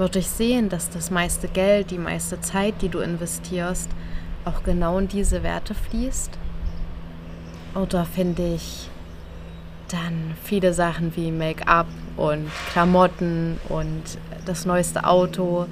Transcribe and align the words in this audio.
würde 0.00 0.18
ich 0.18 0.30
sehen, 0.30 0.70
dass 0.70 0.88
das 0.88 1.10
meiste 1.10 1.46
Geld, 1.46 1.90
die 1.90 1.98
meiste 1.98 2.40
Zeit, 2.40 2.80
die 2.80 2.88
du 2.88 3.00
investierst, 3.00 3.90
auch 4.46 4.62
genau 4.62 4.98
in 4.98 5.08
diese 5.08 5.42
Werte 5.42 5.74
fließt? 5.74 6.30
Oder 7.74 8.06
finde 8.06 8.54
ich 8.54 8.88
dann 9.88 10.34
viele 10.42 10.72
Sachen 10.72 11.14
wie 11.16 11.30
Make-up 11.30 11.86
und 12.16 12.48
Klamotten 12.72 13.60
und 13.68 14.02
das 14.46 14.64
neueste 14.64 15.04
Auto. 15.04 15.66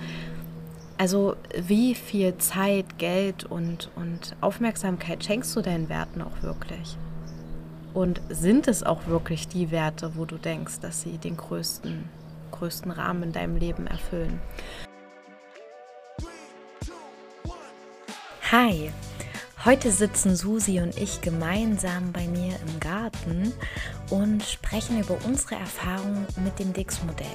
Also 0.99 1.35
wie 1.57 1.95
viel 1.95 2.37
Zeit, 2.37 2.99
Geld 2.99 3.45
und, 3.45 3.91
und 3.97 4.37
Aufmerksamkeit 4.43 5.25
schenkst 5.25 5.57
du 5.57 5.63
deinen 5.63 5.89
Werten 5.89 6.21
auch 6.21 6.43
wirklich? 6.43 6.99
Und 7.95 8.21
sind 8.29 8.69
es 8.69 8.83
auch 8.83 9.07
wirklich 9.07 9.49
die 9.49 9.71
Werte, 9.71 10.13
wo 10.17 10.27
du 10.27 10.37
denkst, 10.37 10.81
dass 10.81 11.01
sie 11.01 11.17
den 11.17 11.39
größten, 11.39 12.05
größten 12.51 12.91
Rahmen 12.91 13.25
in 13.25 13.33
deinem 13.33 13.57
Leben 13.57 13.87
erfüllen? 13.87 14.41
Hi, 18.51 18.91
heute 19.65 19.93
sitzen 19.93 20.35
Susi 20.35 20.81
und 20.81 20.97
ich 20.97 21.21
gemeinsam 21.21 22.13
bei 22.13 22.27
mir 22.27 22.57
im 22.67 22.81
Garten 22.81 23.53
und 24.11 24.43
sprechen 24.43 24.99
über 24.99 25.19
unsere 25.27 25.57
Erfahrungen 25.57 26.27
mit 26.43 26.59
dem 26.59 26.73
Dix-Modell, 26.73 27.27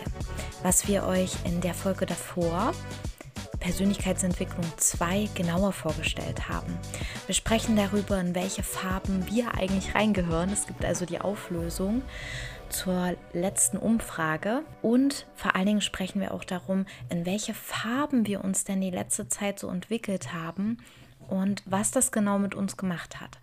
was 0.63 0.87
wir 0.87 1.05
euch 1.05 1.31
in 1.45 1.61
der 1.61 1.75
Folge 1.75 2.05
davor 2.05 2.73
Persönlichkeitsentwicklung 3.63 4.65
2 4.75 5.29
genauer 5.35 5.71
vorgestellt 5.71 6.49
haben. 6.49 6.77
Wir 7.27 7.35
sprechen 7.35 7.77
darüber, 7.77 8.19
in 8.19 8.35
welche 8.35 8.61
Farben 8.61 9.25
wir 9.31 9.53
eigentlich 9.53 9.95
reingehören. 9.95 10.49
Es 10.51 10.67
gibt 10.67 10.83
also 10.83 11.05
die 11.05 11.21
Auflösung 11.21 12.01
zur 12.73 13.15
letzten 13.33 13.77
Umfrage 13.77 14.63
und 14.81 15.27
vor 15.35 15.55
allen 15.55 15.67
Dingen 15.67 15.81
sprechen 15.81 16.19
wir 16.19 16.33
auch 16.33 16.43
darum, 16.43 16.85
in 17.09 17.25
welche 17.25 17.53
Farben 17.53 18.25
wir 18.25 18.43
uns 18.43 18.63
denn 18.63 18.81
die 18.81 18.89
letzte 18.89 19.27
Zeit 19.27 19.59
so 19.59 19.69
entwickelt 19.69 20.33
haben 20.33 20.77
und 21.27 21.63
was 21.65 21.91
das 21.91 22.11
genau 22.11 22.39
mit 22.39 22.55
uns 22.55 22.75
gemacht 22.75 23.21
hat. 23.21 23.39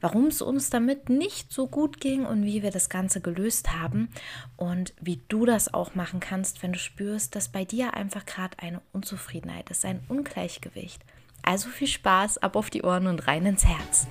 Warum 0.00 0.26
es 0.26 0.40
uns 0.40 0.70
damit 0.70 1.08
nicht 1.08 1.52
so 1.52 1.66
gut 1.66 2.00
ging 2.00 2.24
und 2.24 2.44
wie 2.44 2.62
wir 2.62 2.70
das 2.70 2.88
Ganze 2.88 3.20
gelöst 3.20 3.74
haben 3.76 4.10
und 4.56 4.94
wie 5.00 5.20
du 5.28 5.44
das 5.44 5.74
auch 5.74 5.96
machen 5.96 6.20
kannst, 6.20 6.62
wenn 6.62 6.72
du 6.72 6.78
spürst, 6.78 7.34
dass 7.34 7.48
bei 7.48 7.64
dir 7.64 7.94
einfach 7.94 8.24
gerade 8.26 8.56
eine 8.60 8.80
Unzufriedenheit 8.92 9.70
ist, 9.70 9.84
ein 9.84 10.00
Ungleichgewicht. 10.08 11.04
Also 11.42 11.68
viel 11.68 11.88
Spaß, 11.88 12.38
ab 12.38 12.54
auf 12.54 12.70
die 12.70 12.82
Ohren 12.82 13.08
und 13.08 13.26
rein 13.26 13.44
ins 13.44 13.64
Herz. 13.64 14.06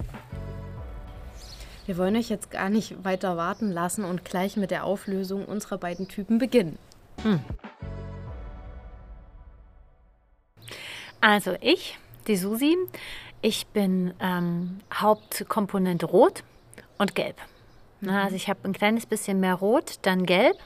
Wir 1.88 1.98
wollen 1.98 2.16
euch 2.18 2.30
jetzt 2.30 2.52
gar 2.52 2.70
nicht 2.70 3.04
weiter 3.04 3.38
warten 3.38 3.72
lassen 3.72 4.04
und 4.04 4.26
gleich 4.26 4.58
mit 4.58 4.72
der 4.72 4.84
Auflösung 4.84 5.46
unserer 5.46 5.78
beiden 5.78 6.08
Typen 6.08 6.38
beginnen. 6.38 6.78
Hm. 7.24 7.40
Also 11.22 11.56
ich 11.62 11.98
die 12.28 12.36
Susi. 12.36 12.76
Ich 13.42 13.68
bin 13.68 14.14
ähm, 14.20 14.82
Hauptkomponente 14.94 16.06
Rot 16.06 16.44
und 16.98 17.16
Gelb. 17.16 17.38
Mhm. 18.02 18.10
Also 18.10 18.36
ich 18.36 18.50
habe 18.50 18.60
ein 18.66 18.74
kleines 18.74 19.06
bisschen 19.06 19.40
mehr 19.40 19.56
Rot, 19.56 20.00
dann 20.02 20.26
Gelb. 20.26 20.58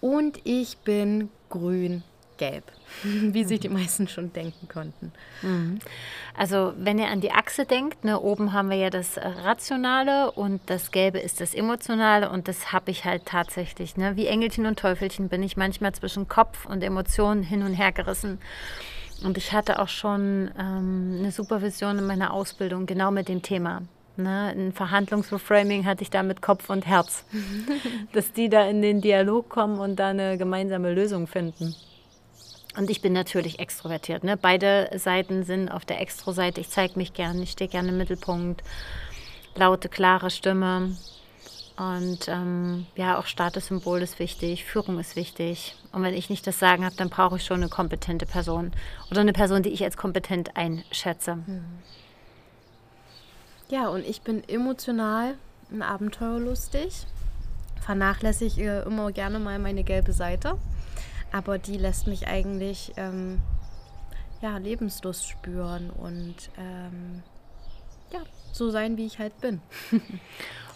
Und 0.00 0.40
ich 0.44 0.78
bin 0.78 1.30
grün, 1.48 2.02
gelb, 2.36 2.64
wie 3.02 3.44
sich 3.44 3.60
die 3.60 3.68
meisten 3.68 4.08
schon 4.08 4.32
denken 4.32 4.68
konnten. 4.68 5.12
Mhm. 5.42 5.78
Also 6.36 6.72
wenn 6.78 6.98
ihr 6.98 7.08
an 7.08 7.20
die 7.20 7.32
Achse 7.32 7.64
denkt, 7.64 8.04
ne, 8.04 8.20
oben 8.20 8.52
haben 8.52 8.70
wir 8.70 8.76
ja 8.76 8.90
das 8.90 9.18
Rationale 9.18 10.30
und 10.32 10.60
das 10.66 10.90
Gelbe 10.90 11.18
ist 11.18 11.40
das 11.40 11.54
Emotionale 11.54 12.30
und 12.30 12.48
das 12.48 12.72
habe 12.72 12.90
ich 12.90 13.04
halt 13.04 13.26
tatsächlich. 13.26 13.96
Ne? 13.96 14.16
Wie 14.16 14.26
Engelchen 14.26 14.66
und 14.66 14.78
Teufelchen 14.78 15.28
bin 15.28 15.42
ich 15.42 15.56
manchmal 15.56 15.92
zwischen 15.92 16.28
Kopf 16.28 16.66
und 16.66 16.82
Emotionen 16.82 17.42
hin 17.42 17.62
und 17.62 17.74
her 17.74 17.92
gerissen. 17.92 18.38
Und 19.24 19.36
ich 19.36 19.52
hatte 19.52 19.80
auch 19.80 19.88
schon 19.88 20.50
ähm, 20.58 21.16
eine 21.18 21.32
Supervision 21.32 21.98
in 21.98 22.06
meiner 22.06 22.32
Ausbildung 22.32 22.86
genau 22.86 23.10
mit 23.10 23.28
dem 23.28 23.42
Thema. 23.42 23.82
Ne? 24.16 24.52
Ein 24.56 24.72
Verhandlungsreframing 24.72 25.86
hatte 25.86 26.02
ich 26.02 26.10
da 26.10 26.22
mit 26.22 26.42
Kopf 26.42 26.70
und 26.70 26.86
Herz, 26.86 27.24
dass 28.12 28.32
die 28.32 28.48
da 28.48 28.68
in 28.68 28.82
den 28.82 29.00
Dialog 29.00 29.48
kommen 29.48 29.78
und 29.78 29.96
da 29.96 30.08
eine 30.08 30.38
gemeinsame 30.38 30.92
Lösung 30.92 31.26
finden. 31.26 31.74
Und 32.76 32.90
ich 32.90 33.00
bin 33.00 33.12
natürlich 33.12 33.58
extrovertiert. 33.58 34.24
Ne? 34.24 34.36
Beide 34.36 34.90
Seiten 34.96 35.42
sind 35.42 35.68
auf 35.68 35.84
der 35.84 36.00
Extro-Seite. 36.00 36.60
Ich 36.60 36.68
zeige 36.68 36.98
mich 36.98 37.12
gerne, 37.12 37.42
ich 37.42 37.52
stehe 37.52 37.68
gerne 37.68 37.88
im 37.88 37.98
Mittelpunkt. 37.98 38.62
Laute, 39.54 39.88
klare 39.88 40.30
Stimme. 40.30 40.96
Und 41.78 42.26
ähm, 42.26 42.86
ja, 42.96 43.18
auch 43.18 43.26
Statussymbol 43.26 44.02
ist 44.02 44.18
wichtig, 44.18 44.64
Führung 44.64 44.98
ist 44.98 45.14
wichtig. 45.14 45.76
Und 45.92 46.02
wenn 46.02 46.14
ich 46.14 46.28
nicht 46.28 46.44
das 46.46 46.58
Sagen 46.58 46.84
habe, 46.84 46.96
dann 46.96 47.08
brauche 47.08 47.36
ich 47.36 47.44
schon 47.44 47.58
eine 47.58 47.68
kompetente 47.68 48.26
Person 48.26 48.72
oder 49.12 49.20
eine 49.20 49.32
Person, 49.32 49.62
die 49.62 49.68
ich 49.68 49.84
als 49.84 49.96
kompetent 49.96 50.56
einschätze. 50.56 51.36
Mhm. 51.36 51.64
Ja, 53.70 53.88
und 53.88 54.04
ich 54.04 54.22
bin 54.22 54.42
emotional 54.48 55.34
und 55.70 55.82
abenteuerlustig. 55.82 57.06
Vernachlässige 57.80 58.84
immer 58.86 59.12
gerne 59.12 59.38
mal 59.38 59.58
meine 59.60 59.84
gelbe 59.84 60.12
Seite. 60.12 60.56
Aber 61.32 61.58
die 61.58 61.76
lässt 61.76 62.06
mich 62.06 62.26
eigentlich 62.26 62.92
ähm, 62.96 63.40
ja, 64.40 64.56
Lebenslust 64.58 65.28
spüren 65.28 65.90
und 65.90 66.36
ähm, 66.58 67.22
ja, 68.12 68.20
so 68.52 68.70
sein, 68.70 68.96
wie 68.96 69.06
ich 69.06 69.18
halt 69.18 69.38
bin. 69.40 69.60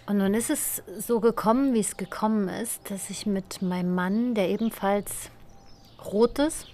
Und 0.04 0.18
nun 0.18 0.34
ist 0.34 0.50
es 0.50 0.82
so 0.98 1.20
gekommen, 1.20 1.74
wie 1.74 1.80
es 1.80 1.96
gekommen 1.96 2.48
ist, 2.48 2.90
dass 2.90 3.08
ich 3.08 3.24
mit 3.24 3.62
meinem 3.62 3.94
Mann, 3.94 4.34
der 4.34 4.48
ebenfalls 4.48 5.30
rot 6.04 6.40
ist, 6.40 6.66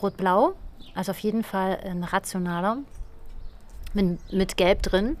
rot-blau, 0.00 0.54
also 0.94 1.12
auf 1.12 1.18
jeden 1.18 1.44
Fall 1.44 1.78
ein 1.84 2.04
rationaler, 2.04 2.78
mit, 3.92 4.32
mit 4.32 4.56
Gelb 4.56 4.82
drin, 4.82 5.18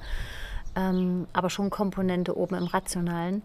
ähm, 0.74 1.26
aber 1.32 1.50
schon 1.50 1.68
Komponente 1.68 2.36
oben 2.36 2.54
im 2.54 2.66
Rationalen. 2.66 3.42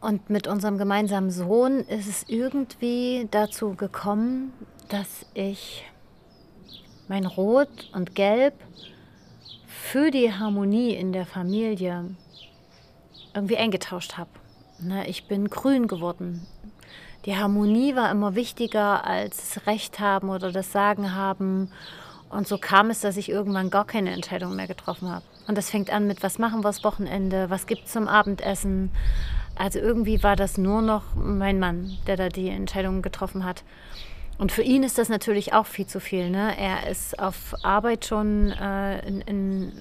Und 0.00 0.30
mit 0.30 0.46
unserem 0.46 0.78
gemeinsamen 0.78 1.30
Sohn 1.30 1.80
ist 1.80 2.08
es 2.08 2.24
irgendwie 2.28 3.28
dazu 3.30 3.74
gekommen, 3.74 4.52
dass 4.88 5.26
ich 5.34 5.84
mein 7.08 7.26
Rot 7.26 7.90
und 7.92 8.14
Gelb 8.14 8.54
für 9.66 10.10
die 10.10 10.32
Harmonie 10.32 10.94
in 10.94 11.12
der 11.12 11.26
Familie 11.26 12.14
irgendwie 13.34 13.58
eingetauscht 13.58 14.16
habe. 14.16 14.30
Ne, 14.78 15.06
ich 15.06 15.26
bin 15.28 15.48
grün 15.50 15.86
geworden. 15.86 16.46
Die 17.26 17.36
Harmonie 17.36 17.94
war 17.94 18.10
immer 18.10 18.34
wichtiger 18.34 19.04
als 19.04 19.36
das 19.36 19.66
Recht 19.66 20.00
haben 20.00 20.30
oder 20.30 20.50
das 20.50 20.72
Sagen 20.72 21.14
haben. 21.14 21.70
Und 22.30 22.48
so 22.48 22.56
kam 22.56 22.88
es, 22.88 23.00
dass 23.00 23.18
ich 23.18 23.28
irgendwann 23.28 23.68
gar 23.68 23.84
keine 23.84 24.12
Entscheidung 24.12 24.56
mehr 24.56 24.68
getroffen 24.68 25.10
habe. 25.10 25.24
Und 25.46 25.58
das 25.58 25.68
fängt 25.68 25.90
an 25.90 26.06
mit, 26.06 26.22
was 26.22 26.38
machen 26.38 26.60
wir 26.60 26.68
das 26.68 26.84
Wochenende, 26.84 27.50
was 27.50 27.66
gibt 27.66 27.86
es 27.86 27.92
zum 27.92 28.08
Abendessen. 28.08 28.90
Also 29.60 29.78
irgendwie 29.78 30.22
war 30.22 30.36
das 30.36 30.56
nur 30.56 30.80
noch 30.80 31.14
mein 31.14 31.58
Mann, 31.58 31.98
der 32.06 32.16
da 32.16 32.30
die 32.30 32.48
Entscheidung 32.48 33.02
getroffen 33.02 33.44
hat. 33.44 33.62
Und 34.38 34.52
für 34.52 34.62
ihn 34.62 34.82
ist 34.82 34.96
das 34.96 35.10
natürlich 35.10 35.52
auch 35.52 35.66
viel 35.66 35.86
zu 35.86 36.00
viel. 36.00 36.30
Ne? 36.30 36.56
Er 36.56 36.88
ist 36.88 37.18
auf 37.18 37.54
Arbeit 37.62 38.06
schon 38.06 38.52
äh, 38.52 39.06
in, 39.06 39.20
in 39.20 39.72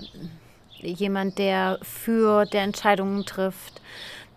jemand, 0.82 1.38
der 1.38 1.80
für 1.82 2.44
der 2.44 2.64
Entscheidungen 2.64 3.26
trifft, 3.26 3.82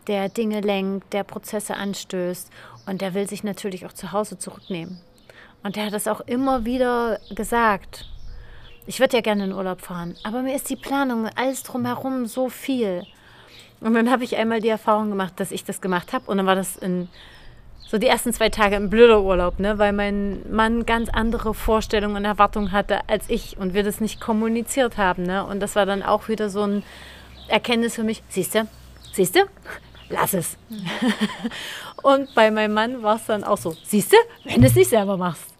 der 0.06 0.28
Dinge 0.28 0.60
lenkt, 0.60 1.12
der 1.12 1.24
Prozesse 1.24 1.74
anstößt 1.74 2.48
und 2.86 3.00
der 3.00 3.14
will 3.14 3.28
sich 3.28 3.42
natürlich 3.42 3.84
auch 3.84 3.94
zu 3.94 4.12
Hause 4.12 4.38
zurücknehmen. 4.38 5.00
Und 5.64 5.74
der 5.74 5.86
hat 5.86 5.92
das 5.92 6.06
auch 6.06 6.20
immer 6.20 6.64
wieder 6.64 7.18
gesagt. 7.34 8.08
Ich 8.86 9.00
würde 9.00 9.16
ja 9.16 9.22
gerne 9.22 9.46
in 9.46 9.52
Urlaub 9.52 9.80
fahren, 9.80 10.14
aber 10.22 10.42
mir 10.42 10.54
ist 10.54 10.70
die 10.70 10.76
Planung, 10.76 11.28
alles 11.34 11.64
drumherum 11.64 12.26
so 12.26 12.48
viel. 12.48 13.04
Und 13.82 13.94
dann 13.94 14.10
habe 14.10 14.24
ich 14.24 14.36
einmal 14.36 14.60
die 14.60 14.68
Erfahrung 14.68 15.10
gemacht, 15.10 15.34
dass 15.36 15.50
ich 15.50 15.64
das 15.64 15.80
gemacht 15.80 16.12
habe 16.12 16.30
und 16.30 16.36
dann 16.36 16.46
war 16.46 16.54
das 16.54 16.76
in 16.76 17.08
so 17.92 17.98
die 17.98 18.06
ersten 18.06 18.32
zwei 18.32 18.48
Tage 18.48 18.76
ein 18.76 18.88
blöder 18.88 19.20
Urlaub, 19.20 19.58
ne? 19.58 19.78
weil 19.78 19.92
mein 19.92 20.40
Mann 20.50 20.86
ganz 20.86 21.10
andere 21.10 21.52
Vorstellungen 21.52 22.16
und 22.16 22.24
Erwartungen 22.24 22.72
hatte 22.72 23.06
als 23.08 23.28
ich 23.28 23.58
und 23.58 23.74
wir 23.74 23.82
das 23.82 24.00
nicht 24.00 24.18
kommuniziert 24.18 24.96
haben. 24.96 25.24
Ne? 25.24 25.44
Und 25.44 25.60
das 25.60 25.76
war 25.76 25.84
dann 25.84 26.02
auch 26.02 26.28
wieder 26.28 26.48
so 26.48 26.62
ein 26.62 26.82
Erkenntnis 27.48 27.96
für 27.96 28.02
mich. 28.02 28.22
Siehst 28.30 28.54
du, 28.54 28.66
siehst 29.12 29.36
du, 29.36 29.40
lass 30.08 30.32
es. 30.32 30.56
Und 32.02 32.34
bei 32.34 32.50
meinem 32.50 32.74
Mann 32.74 33.02
war 33.02 33.16
es 33.16 33.26
dann 33.26 33.44
auch 33.44 33.58
so, 33.58 33.76
siehst 33.84 34.12
du, 34.12 34.16
wenn 34.44 34.60
du 34.60 34.66
es 34.66 34.74
nicht 34.74 34.90
selber 34.90 35.16
machst. 35.16 35.52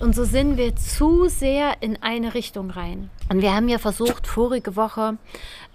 Und 0.00 0.14
so 0.14 0.24
sind 0.24 0.56
wir 0.56 0.76
zu 0.76 1.28
sehr 1.28 1.76
in 1.80 2.00
eine 2.02 2.34
Richtung 2.34 2.70
rein. 2.70 3.10
Und 3.28 3.40
wir 3.40 3.54
haben 3.54 3.68
ja 3.68 3.78
versucht, 3.78 4.26
vorige 4.26 4.76
Woche, 4.76 5.16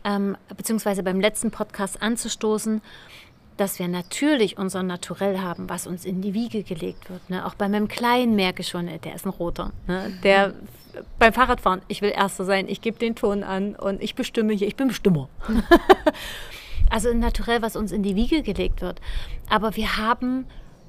ähm, 0.03 0.37
beziehungsweise 0.55 1.03
beim 1.03 1.19
letzten 1.19 1.51
Podcast 1.51 2.01
anzustoßen, 2.01 2.81
dass 3.57 3.79
wir 3.79 3.87
natürlich 3.87 4.57
unser 4.57 4.83
Naturell 4.83 5.39
haben, 5.39 5.69
was 5.69 5.87
uns 5.87 6.05
in 6.05 6.21
die 6.21 6.33
Wiege 6.33 6.63
gelegt 6.63 7.09
wird. 7.09 7.29
Ne? 7.29 7.45
Auch 7.45 7.55
bei 7.55 7.67
meinem 7.67 7.87
Kleinen 7.87 8.35
merke 8.35 8.61
ich 8.61 8.67
schon, 8.67 8.85
der 8.85 9.15
ist 9.15 9.25
ein 9.25 9.29
Roter. 9.29 9.71
Ne? 9.87 10.17
Der 10.23 10.53
beim 11.19 11.33
Fahrradfahren, 11.33 11.81
ich 11.87 12.01
will 12.01 12.11
Erster 12.15 12.45
sein, 12.45 12.67
ich 12.67 12.81
gebe 12.81 12.97
den 12.97 13.15
Ton 13.15 13.43
an 13.43 13.75
und 13.75 14.01
ich 14.01 14.15
bestimme 14.15 14.53
hier, 14.53 14.67
ich 14.67 14.75
bin 14.75 14.87
Bestimmer. 14.87 15.29
also 16.89 17.13
Naturell, 17.13 17.61
was 17.61 17.75
uns 17.75 17.91
in 17.91 18.03
die 18.03 18.15
Wiege 18.15 18.41
gelegt 18.41 18.81
wird. 18.81 19.01
Aber 19.49 19.75
wir 19.75 19.97
haben 19.97 20.45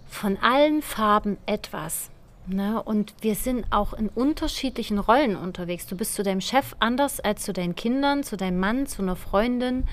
von 0.06 0.36
allen 0.38 0.82
Farben 0.82 1.36
etwas. 1.46 2.10
Ne? 2.48 2.82
Und 2.82 3.14
wir 3.20 3.34
sind 3.34 3.66
auch 3.70 3.92
in 3.92 4.08
unterschiedlichen 4.08 4.98
Rollen 4.98 5.36
unterwegs. 5.36 5.86
Du 5.86 5.96
bist 5.96 6.14
zu 6.14 6.22
deinem 6.22 6.40
Chef 6.40 6.74
anders 6.78 7.20
als 7.20 7.42
zu 7.42 7.52
deinen 7.52 7.76
Kindern, 7.76 8.24
zu 8.24 8.36
deinem 8.36 8.58
Mann, 8.58 8.86
zu 8.86 9.02
einer 9.02 9.16
Freundin. 9.16 9.86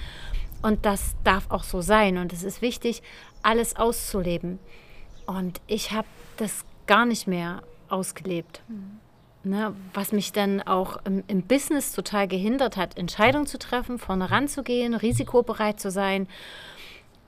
Und 0.62 0.86
das 0.86 1.16
darf 1.24 1.52
auch 1.52 1.64
so 1.64 1.82
sein. 1.82 2.18
Und 2.18 2.34
es 2.34 2.44
ist 2.44 2.62
wichtig, 2.62 3.04
alles 3.44 3.76
auszuleben. 3.76 4.60
Und 5.26 5.62
ich 5.68 5.92
habe 5.92 6.08
das 6.38 6.66
gar 6.88 7.06
nicht 7.06 7.28
mehr 7.28 7.62
ausgelebt. 7.90 8.62
Mhm. 8.68 9.00
Ne, 9.44 9.76
was 9.94 10.12
mich 10.12 10.32
dann 10.32 10.64
auch 10.64 10.98
im, 11.06 11.24
im, 11.28 11.44
Business 11.44 11.92
total 11.92 12.28
gehindert 12.28 12.78
hat, 12.78 12.98
Entscheidungen 12.98 13.46
zu 13.46 13.60
treffen, 13.60 14.00
vorne 14.00 14.32
ranzugehen, 14.32 14.96
risikobereit 14.96 15.80
zu 15.80 15.92
sein, 15.92 16.28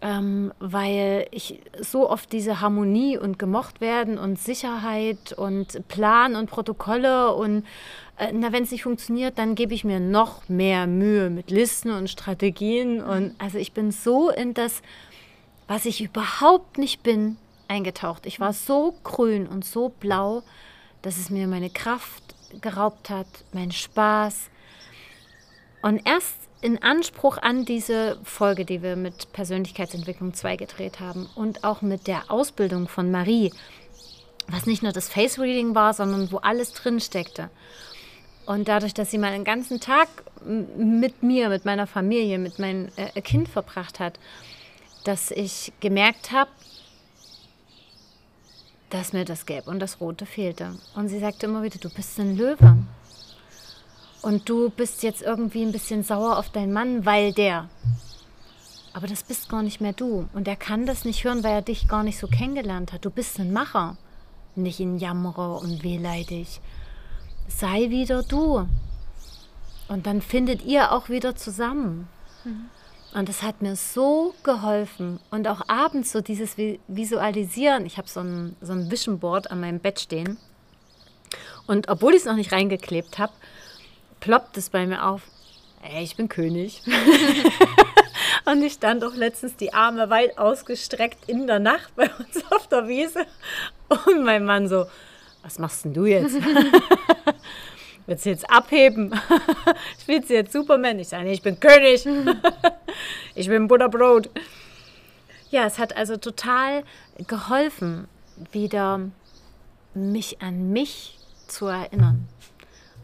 ähm, 0.02 0.54
weil 0.60 1.28
ich 1.32 1.60
so 1.80 2.10
oft 2.10 2.32
diese 2.32 2.62
Harmonie 2.62 3.18
und 3.18 3.40
gemocht 3.40 3.82
werden 3.82 4.18
und 4.18 4.40
Sicherheit 4.40 5.34
und 5.34 5.88
Plan 5.88 6.36
und 6.36 6.50
Protokolle 6.50 7.34
und 7.34 7.66
äh, 8.18 8.32
na, 8.34 8.52
wenn 8.52 8.64
es 8.64 8.72
nicht 8.72 8.84
funktioniert, 8.84 9.38
dann 9.38 9.56
gebe 9.56 9.74
ich 9.74 9.84
mir 9.84 10.00
noch 10.00 10.48
mehr 10.50 10.88
Mühe 10.88 11.30
mit 11.30 11.52
Listen 11.52 11.92
und 11.92 12.10
Strategien 12.10 13.02
und 13.02 13.36
also 13.40 13.58
ich 13.58 13.74
bin 13.74 13.92
so 13.92 14.30
in 14.30 14.54
das, 14.54 14.82
was 15.68 15.86
ich 15.86 16.02
überhaupt 16.02 16.78
nicht 16.78 17.04
bin, 17.04 17.38
eingetaucht. 17.68 18.26
Ich 18.26 18.40
war 18.40 18.54
so 18.54 18.96
grün 19.04 19.48
und 19.48 19.66
so 19.66 19.90
blau 19.90 20.44
dass 21.02 21.18
es 21.18 21.30
mir 21.30 21.48
meine 21.48 21.70
Kraft 21.70 22.24
geraubt 22.62 23.10
hat, 23.10 23.28
meinen 23.54 23.72
Spaß. 23.72 24.50
Und 25.82 26.06
erst 26.06 26.36
in 26.62 26.82
Anspruch 26.82 27.38
an 27.38 27.66
diese 27.66 28.18
Folge, 28.24 28.66
die 28.66 28.82
wir 28.82 28.96
mit 28.96 29.32
Persönlichkeitsentwicklung 29.34 30.34
2 30.34 30.56
gedreht 30.56 31.00
haben 31.00 31.30
und 31.36 31.64
auch 31.64 31.82
mit 31.82 32.08
der 32.08 32.32
Ausbildung 32.32 32.88
von 32.88 33.12
Marie, 33.12 33.54
was 34.48 34.66
nicht 34.66 34.82
nur 34.82 34.92
das 34.92 35.10
Face 35.10 35.40
Reading 35.40 35.76
war, 35.76 35.94
sondern 35.94 36.32
wo 36.32 36.38
alles 36.38 36.74
drin 36.74 37.00
steckte. 37.00 37.50
Und 38.46 38.70
dadurch, 38.70 38.94
dass 38.94 39.12
sie 39.12 39.18
mal 39.18 39.34
einen 39.34 39.44
ganzen 39.44 39.80
Tag 39.82 40.08
mit 40.46 41.22
mir, 41.22 41.50
mit 41.50 41.66
meiner 41.66 41.86
Familie, 41.86 42.40
mit 42.40 42.60
meinem 42.60 42.88
äh, 42.96 43.22
Kind 43.22 43.50
verbracht 43.50 44.00
hat, 44.00 44.20
dass 45.04 45.32
ich 45.32 45.74
gemerkt 45.82 46.32
habe, 46.32 46.50
dass 48.90 49.12
mir 49.12 49.26
das 49.26 49.46
Gelb 49.46 49.68
und 49.68 49.80
das 49.80 50.00
Rote 50.00 50.26
fehlte. 50.26 50.78
Und 50.96 51.10
sie 51.10 51.20
sagte 51.20 51.46
immer 51.46 51.62
wieder, 51.62 51.78
du 51.78 51.90
bist 51.90 52.18
ein 52.20 52.38
Löwe. 52.38 52.78
Und 54.22 54.50
du 54.50 54.70
bist 54.70 55.04
jetzt 55.04 55.22
irgendwie 55.22 55.64
ein 55.64 55.72
bisschen 55.72 56.04
sauer 56.04 56.38
auf 56.38 56.50
deinen 56.50 56.74
Mann, 56.74 57.06
weil 57.06 57.34
der. 57.34 57.70
Aber 58.94 59.08
das 59.08 59.24
bist 59.24 59.50
gar 59.50 59.62
nicht 59.62 59.80
mehr 59.80 59.94
du. 59.94 60.28
Und 60.34 60.48
er 60.48 60.56
kann 60.56 60.86
das 60.86 61.06
nicht 61.06 61.24
hören, 61.24 61.44
weil 61.44 61.54
er 61.54 61.62
dich 61.62 61.88
gar 61.88 62.04
nicht 62.04 62.18
so 62.18 62.28
kennengelernt 62.28 62.94
hat. 62.94 63.06
Du 63.06 63.12
bist 63.12 63.40
ein 63.40 63.54
Macher, 63.54 63.98
nicht 64.56 64.80
ein 64.80 64.98
Jammerer 64.98 65.62
und 65.62 65.84
wehleidig. 65.84 66.62
Sei 67.48 67.90
wieder 67.90 68.24
du. 68.24 68.68
Und 69.88 70.08
dann 70.08 70.22
findet 70.22 70.66
ihr 70.66 70.92
auch 70.92 71.10
wieder 71.10 71.36
zusammen. 71.36 72.08
Mhm. 72.44 72.70
Und 73.14 73.30
das 73.30 73.42
hat 73.42 73.62
mir 73.62 73.76
so 73.76 74.34
geholfen. 74.44 75.20
Und 75.32 75.48
auch 75.48 75.62
abends 75.68 76.12
so 76.12 76.22
dieses 76.22 76.58
Visualisieren. 76.88 77.86
Ich 77.86 77.98
habe 77.98 78.08
so 78.08 78.20
ein, 78.20 78.56
so 78.62 78.74
ein 78.74 78.92
Vision 78.92 79.20
Board 79.20 79.50
an 79.50 79.62
meinem 79.62 79.80
Bett 79.80 80.00
stehen. 80.00 80.38
Und 81.68 81.90
obwohl 81.90 82.14
ich 82.14 82.22
es 82.22 82.26
noch 82.26 82.36
nicht 82.36 82.52
reingeklebt 82.52 83.20
habe, 83.20 83.34
ploppt 84.20 84.58
es 84.58 84.70
bei 84.70 84.86
mir 84.86 85.06
auf. 85.06 85.22
Ey, 85.82 86.04
ich 86.04 86.16
bin 86.16 86.28
König. 86.28 86.82
und 88.46 88.62
ich 88.64 88.74
stand 88.74 89.04
auch 89.04 89.14
letztens 89.14 89.56
die 89.56 89.74
Arme 89.74 90.10
weit 90.10 90.38
ausgestreckt 90.38 91.30
in 91.30 91.48
der 91.48 91.60
Nacht 91.60 91.96
bei 91.96 92.10
uns 92.10 92.44
auf 92.52 92.68
der 92.68 92.88
Wiese. 92.88 93.26
Und 93.88 94.24
mein 94.24 94.46
Mann 94.46 94.68
so, 94.68 94.86
was 95.44 95.60
machst 95.60 95.86
denn 95.86 95.94
du 95.94 96.06
jetzt? 96.06 96.36
Willst 98.06 98.26
du 98.26 98.30
jetzt 98.30 98.50
abheben? 98.50 99.14
Spielst 100.02 100.30
du 100.30 100.34
jetzt 100.34 100.54
Superman? 100.54 101.00
Ich 101.00 101.10
sage, 101.10 101.26
nee, 101.26 101.34
ich 101.34 101.42
bin 101.42 101.60
König. 101.60 102.08
ich 103.36 103.48
bin 103.48 103.68
Butterbrot. 103.68 104.30
Ja, 105.50 105.66
es 105.66 105.78
hat 105.78 105.96
also 105.96 106.18
total 106.18 106.84
geholfen, 107.28 108.08
wieder 108.52 109.10
mich 109.94 110.42
an 110.42 110.72
mich 110.72 111.18
zu 111.48 111.68
erinnern. 111.68 112.28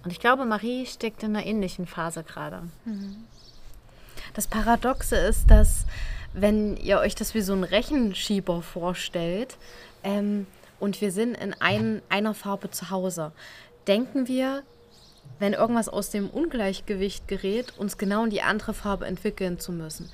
Und 0.04 0.12
ich 0.12 0.20
glaube, 0.20 0.46
Marie 0.46 0.86
steckt 0.86 1.24
in 1.24 1.36
einer 1.36 1.46
ähnlichen 1.46 1.88
Phase 1.88 2.24
gerade. 2.24 2.64
Das 4.34 4.48
Paradoxe 4.48 5.16
ist, 5.16 5.50
dass 5.50 5.86
wenn 6.34 6.78
ihr 6.78 7.00
euch 7.00 7.16
das 7.16 7.34
wie 7.34 7.42
so 7.42 7.54
ein 7.54 7.64
Rechenschieber 7.64 8.62
vorstellt 8.62 9.58
ähm, 10.04 10.48
und 10.80 11.00
wir 11.02 11.12
sind 11.12 11.36
in 11.36 11.54
ein, 11.60 12.02
einer 12.10 12.34
Farbe 12.34 12.72
zu 12.72 12.90
Hause, 12.90 13.32
denken 13.88 14.28
wir, 14.28 14.64
wenn 15.40 15.54
irgendwas 15.54 15.90
aus 15.90 16.10
dem 16.10 16.30
Ungleichgewicht 16.30 17.28
gerät, 17.28 17.78
uns 17.78 17.98
genau 17.98 18.24
in 18.24 18.30
die 18.30 18.42
andere 18.42 18.74
Farbe 18.74 19.06
entwickeln 19.06 19.60
zu 19.60 19.72
müssen. 19.72 20.10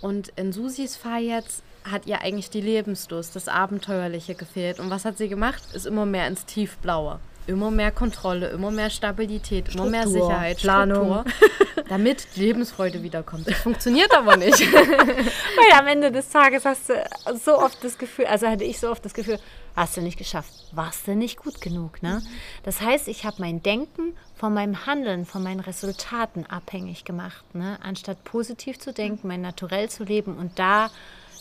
Und 0.00 0.28
in 0.36 0.52
Susis 0.52 0.96
Fall 0.96 1.22
jetzt 1.22 1.62
hat 1.84 2.06
ihr 2.06 2.20
eigentlich 2.20 2.50
die 2.50 2.60
Lebenslust, 2.60 3.34
das 3.34 3.48
Abenteuerliche 3.48 4.34
gefehlt. 4.34 4.80
Und 4.80 4.90
was 4.90 5.04
hat 5.04 5.18
sie 5.18 5.28
gemacht? 5.28 5.62
Ist 5.74 5.86
immer 5.86 6.06
mehr 6.06 6.26
ins 6.26 6.44
Tiefblaue. 6.44 7.18
Immer 7.46 7.70
mehr 7.70 7.90
Kontrolle, 7.90 8.48
immer 8.50 8.70
mehr 8.70 8.88
Stabilität, 8.88 9.68
Struktur, 9.68 9.86
immer 9.86 9.90
mehr 9.90 10.06
Sicherheit, 10.06 10.58
Planung, 10.58 11.24
Struktur, 11.26 11.84
damit 11.88 12.36
Lebensfreude 12.36 13.02
wiederkommt. 13.02 13.48
Das 13.48 13.58
funktioniert 13.58 14.14
aber 14.16 14.36
nicht. 14.36 14.60
Weil 14.72 15.78
am 15.78 15.86
Ende 15.88 16.12
des 16.12 16.28
Tages 16.28 16.64
hast 16.64 16.88
du 16.88 16.94
so 17.42 17.58
oft 17.58 17.82
das 17.82 17.98
Gefühl, 17.98 18.26
also 18.26 18.46
hatte 18.46 18.64
ich 18.64 18.78
so 18.78 18.90
oft 18.90 19.04
das 19.04 19.12
Gefühl, 19.12 19.38
hast 19.74 19.96
du 19.96 20.02
nicht 20.02 20.18
geschafft, 20.18 20.52
warst 20.72 21.08
du 21.08 21.14
nicht 21.14 21.38
gut 21.38 21.60
genug. 21.60 22.02
Ne? 22.02 22.22
Das 22.62 22.80
heißt, 22.80 23.08
ich 23.08 23.24
habe 23.24 23.36
mein 23.40 23.62
Denken 23.62 24.16
von 24.36 24.54
meinem 24.54 24.86
Handeln, 24.86 25.26
von 25.26 25.42
meinen 25.42 25.60
Resultaten 25.60 26.46
abhängig 26.46 27.04
gemacht. 27.04 27.44
Ne? 27.54 27.78
Anstatt 27.82 28.22
positiv 28.24 28.78
zu 28.78 28.92
denken, 28.92 29.26
mein 29.26 29.40
Naturell 29.40 29.88
zu 29.88 30.04
leben 30.04 30.36
und 30.36 30.58
da 30.58 30.90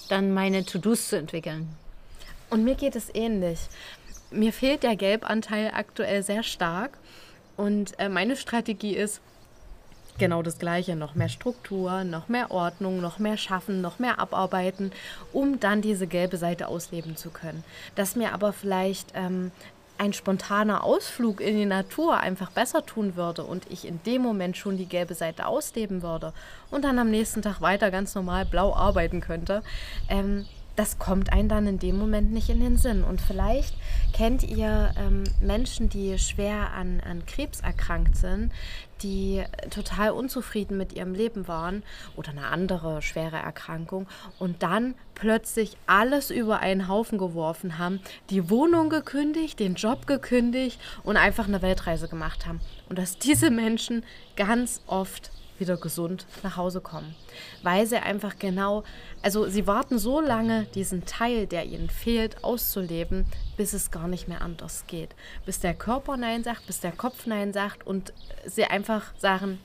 dann 0.09 0.33
meine 0.33 0.65
To-Dos 0.65 1.09
zu 1.09 1.17
entwickeln. 1.17 1.69
Und 2.49 2.65
mir 2.65 2.75
geht 2.75 2.97
es 2.97 3.13
ähnlich. 3.15 3.59
Mir 4.31 4.53
fehlt 4.53 4.83
der 4.83 4.95
Gelbanteil 4.95 5.71
aktuell 5.73 6.23
sehr 6.23 6.43
stark. 6.43 6.97
Und 7.57 7.99
äh, 7.99 8.09
meine 8.09 8.35
Strategie 8.35 8.95
ist 8.95 9.21
genau 10.17 10.41
das 10.41 10.57
Gleiche. 10.57 10.95
Noch 10.95 11.15
mehr 11.15 11.29
Struktur, 11.29 12.03
noch 12.03 12.27
mehr 12.27 12.51
Ordnung, 12.51 13.01
noch 13.01 13.19
mehr 13.19 13.37
Schaffen, 13.37 13.81
noch 13.81 13.99
mehr 13.99 14.19
Abarbeiten, 14.19 14.91
um 15.33 15.59
dann 15.59 15.81
diese 15.81 16.07
gelbe 16.07 16.37
Seite 16.37 16.67
ausleben 16.67 17.17
zu 17.17 17.29
können. 17.29 17.63
Dass 17.95 18.15
mir 18.15 18.33
aber 18.33 18.53
vielleicht 18.53 19.11
ähm, 19.15 19.51
ein 19.97 20.13
spontaner 20.13 20.83
Ausflug 20.83 21.41
in 21.41 21.55
die 21.55 21.65
Natur 21.65 22.19
einfach 22.19 22.49
besser 22.49 22.83
tun 22.85 23.15
würde 23.15 23.43
und 23.43 23.69
ich 23.69 23.87
in 23.87 24.01
dem 24.03 24.23
Moment 24.23 24.57
schon 24.57 24.75
die 24.75 24.87
gelbe 24.87 25.13
Seite 25.13 25.45
ausleben 25.45 26.01
würde 26.01 26.33
und 26.71 26.83
dann 26.83 26.97
am 26.97 27.11
nächsten 27.11 27.43
Tag 27.43 27.61
weiter 27.61 27.91
ganz 27.91 28.15
normal 28.15 28.45
blau 28.45 28.73
arbeiten 28.73 29.21
könnte, 29.21 29.61
ähm, 30.09 30.47
das 30.75 30.99
kommt 30.99 31.33
einem 31.33 31.49
dann 31.49 31.67
in 31.67 31.79
dem 31.79 31.97
Moment 31.97 32.31
nicht 32.31 32.49
in 32.49 32.59
den 32.59 32.77
Sinn. 32.77 33.03
Und 33.03 33.21
vielleicht 33.21 33.75
kennt 34.13 34.43
ihr 34.43 34.93
ähm, 34.97 35.23
Menschen, 35.39 35.89
die 35.89 36.17
schwer 36.17 36.71
an, 36.73 37.01
an 37.01 37.25
Krebs 37.25 37.59
erkrankt 37.59 38.15
sind, 38.15 38.51
die 39.03 39.43
total 39.69 40.11
unzufrieden 40.11 40.77
mit 40.77 40.93
ihrem 40.93 41.13
Leben 41.13 41.47
waren 41.47 41.83
oder 42.15 42.29
eine 42.29 42.47
andere 42.47 43.01
schwere 43.01 43.37
Erkrankung 43.37 44.07
und 44.39 44.63
dann 44.63 44.95
plötzlich 45.15 45.75
alles 45.87 46.29
über 46.31 46.59
einen 46.59 46.87
Haufen 46.87 47.17
geworfen 47.17 47.77
haben, 47.77 47.99
die 48.29 48.49
Wohnung 48.49 48.89
gekündigt, 48.89 49.59
den 49.59 49.75
Job 49.75 50.07
gekündigt 50.07 50.79
und 51.03 51.17
einfach 51.17 51.47
eine 51.47 51.61
Weltreise 51.61 52.07
gemacht 52.07 52.45
haben. 52.45 52.59
Und 52.89 52.97
dass 52.97 53.17
diese 53.17 53.49
Menschen 53.49 54.03
ganz 54.35 54.81
oft 54.87 55.31
wieder 55.61 55.77
gesund 55.77 56.25
nach 56.43 56.57
Hause 56.57 56.81
kommen. 56.81 57.15
Weil 57.63 57.85
sie 57.85 57.95
einfach 57.95 58.37
genau, 58.37 58.83
also 59.21 59.47
sie 59.47 59.65
warten 59.67 59.97
so 59.97 60.19
lange, 60.19 60.65
diesen 60.75 61.05
Teil, 61.05 61.47
der 61.47 61.65
ihnen 61.65 61.89
fehlt, 61.89 62.43
auszuleben, 62.43 63.25
bis 63.55 63.71
es 63.71 63.91
gar 63.91 64.09
nicht 64.09 64.27
mehr 64.27 64.41
anders 64.41 64.83
geht. 64.87 65.15
Bis 65.45 65.61
der 65.61 65.73
Körper 65.73 66.17
Nein 66.17 66.43
sagt, 66.43 66.67
bis 66.67 66.81
der 66.81 66.91
Kopf 66.91 67.25
Nein 67.25 67.53
sagt 67.53 67.87
und 67.87 68.11
sie 68.45 68.65
einfach 68.65 69.13
sagen, 69.17 69.59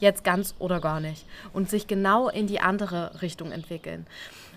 jetzt 0.00 0.24
ganz 0.24 0.54
oder 0.58 0.80
gar 0.80 1.00
nicht. 1.00 1.24
Und 1.52 1.70
sich 1.70 1.86
genau 1.86 2.28
in 2.28 2.48
die 2.48 2.60
andere 2.60 3.22
Richtung 3.22 3.52
entwickeln. 3.52 4.06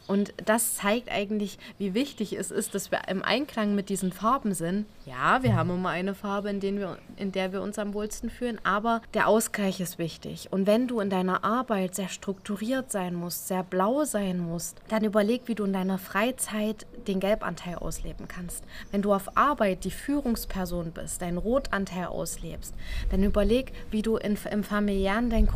Und 0.08 0.34
das 0.46 0.76
zeigt 0.76 1.12
eigentlich, 1.12 1.58
wie 1.78 1.94
wichtig 1.94 2.34
es 2.34 2.52
ist, 2.52 2.76
dass 2.76 2.92
wir 2.92 3.08
im 3.08 3.24
Einklang 3.24 3.76
mit 3.76 3.90
diesen 3.90 4.12
Farben 4.12 4.54
sind. 4.54 4.86
Ja, 5.06 5.42
wir 5.44 5.56
haben 5.56 5.70
immer 5.70 5.90
eine 5.90 6.14
Farbe, 6.14 6.50
in, 6.50 6.62
wir, 6.62 6.98
in 7.18 7.32
der 7.32 7.52
wir 7.52 7.62
uns 7.62 7.80
am 7.80 7.94
wohlsten 7.94 8.30
fühlen, 8.30 8.60
aber 8.64 9.02
der 9.14 9.28
Ausgleich 9.28 9.80
ist 9.80 9.98
wichtig. 9.98 10.50
Und 10.52 10.68
wenn 10.68 10.88
du 10.88 11.00
in 11.00 11.10
deiner 11.10 11.44
Arbeit 11.44 11.96
sehr 11.96 12.10
strukturiert 12.10 12.92
sein 12.92 13.16
musst, 13.16 13.48
sehr 13.48 13.64
blau 13.64 14.04
sein 14.04 14.40
musst, 14.40 14.82
dann 14.90 15.04
überleg, 15.04 15.44
wie 15.46 15.56
du 15.56 15.64
in 15.64 15.74
deiner 15.74 15.98
Freizeit 15.98 16.86
den 17.08 17.20
Gelbanteil 17.20 17.76
ausleben 17.76 18.28
kannst. 18.28 18.64
Wenn 18.92 19.02
du 19.02 19.14
auf 19.14 19.38
Arbeit 19.38 19.84
die 19.84 19.92
Führungsperson 19.92 20.92
bist, 20.92 21.22
deinen 21.22 21.38
Rotanteil 21.38 22.08
auslebst, 22.08 22.74
dann 23.10 23.24
überleg, 23.24 23.74
wie 23.92 24.02
du 24.02 24.18
in, 24.18 24.38
im 24.52 24.64
familiären 24.64 25.30
deinen 25.30 25.48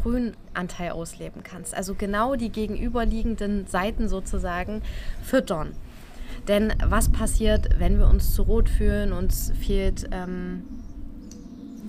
Grünanteil 0.53 0.91
ausleben 0.91 1.44
kannst. 1.44 1.75
Also 1.75 1.96
genau 1.96 2.36
die 2.36 2.50
gegenüberliegenden 2.50 3.68
Seiten 3.68 4.08
sozusagen 4.08 4.29
sozusagen 4.39 4.82
füttern. 5.24 5.74
Denn 6.48 6.74
was 6.86 7.10
passiert, 7.10 7.70
wenn 7.79 8.00
wir 8.00 8.08
uns 8.08 8.34
zu 8.34 8.44
rot 8.44 8.70
fühlen, 8.70 9.12
uns 9.12 9.51
fehlt 9.60 10.08
ähm, 10.12 10.63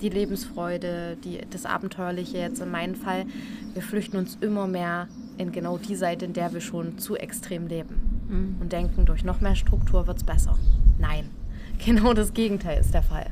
die 0.01 0.09
Lebensfreude, 0.09 1.17
die, 1.23 1.39
das 1.49 1.65
Abenteuerliche 1.65 2.37
jetzt 2.37 2.61
in 2.61 2.71
meinem 2.71 2.95
Fall, 2.95 3.25
wir 3.73 3.81
flüchten 3.81 4.17
uns 4.17 4.37
immer 4.41 4.67
mehr 4.67 5.07
in 5.37 5.51
genau 5.51 5.77
die 5.77 5.95
Seite, 5.95 6.25
in 6.25 6.33
der 6.33 6.53
wir 6.53 6.61
schon 6.61 6.97
zu 6.97 7.15
extrem 7.15 7.67
leben 7.67 8.25
mhm. 8.29 8.55
und 8.61 8.71
denken, 8.71 9.05
durch 9.05 9.23
noch 9.23 9.41
mehr 9.41 9.55
Struktur 9.55 10.07
wird 10.07 10.17
es 10.17 10.23
besser. 10.23 10.57
Nein, 10.99 11.29
genau 11.85 12.13
das 12.13 12.33
Gegenteil 12.33 12.79
ist 12.79 12.93
der 12.93 13.03
Fall. 13.03 13.27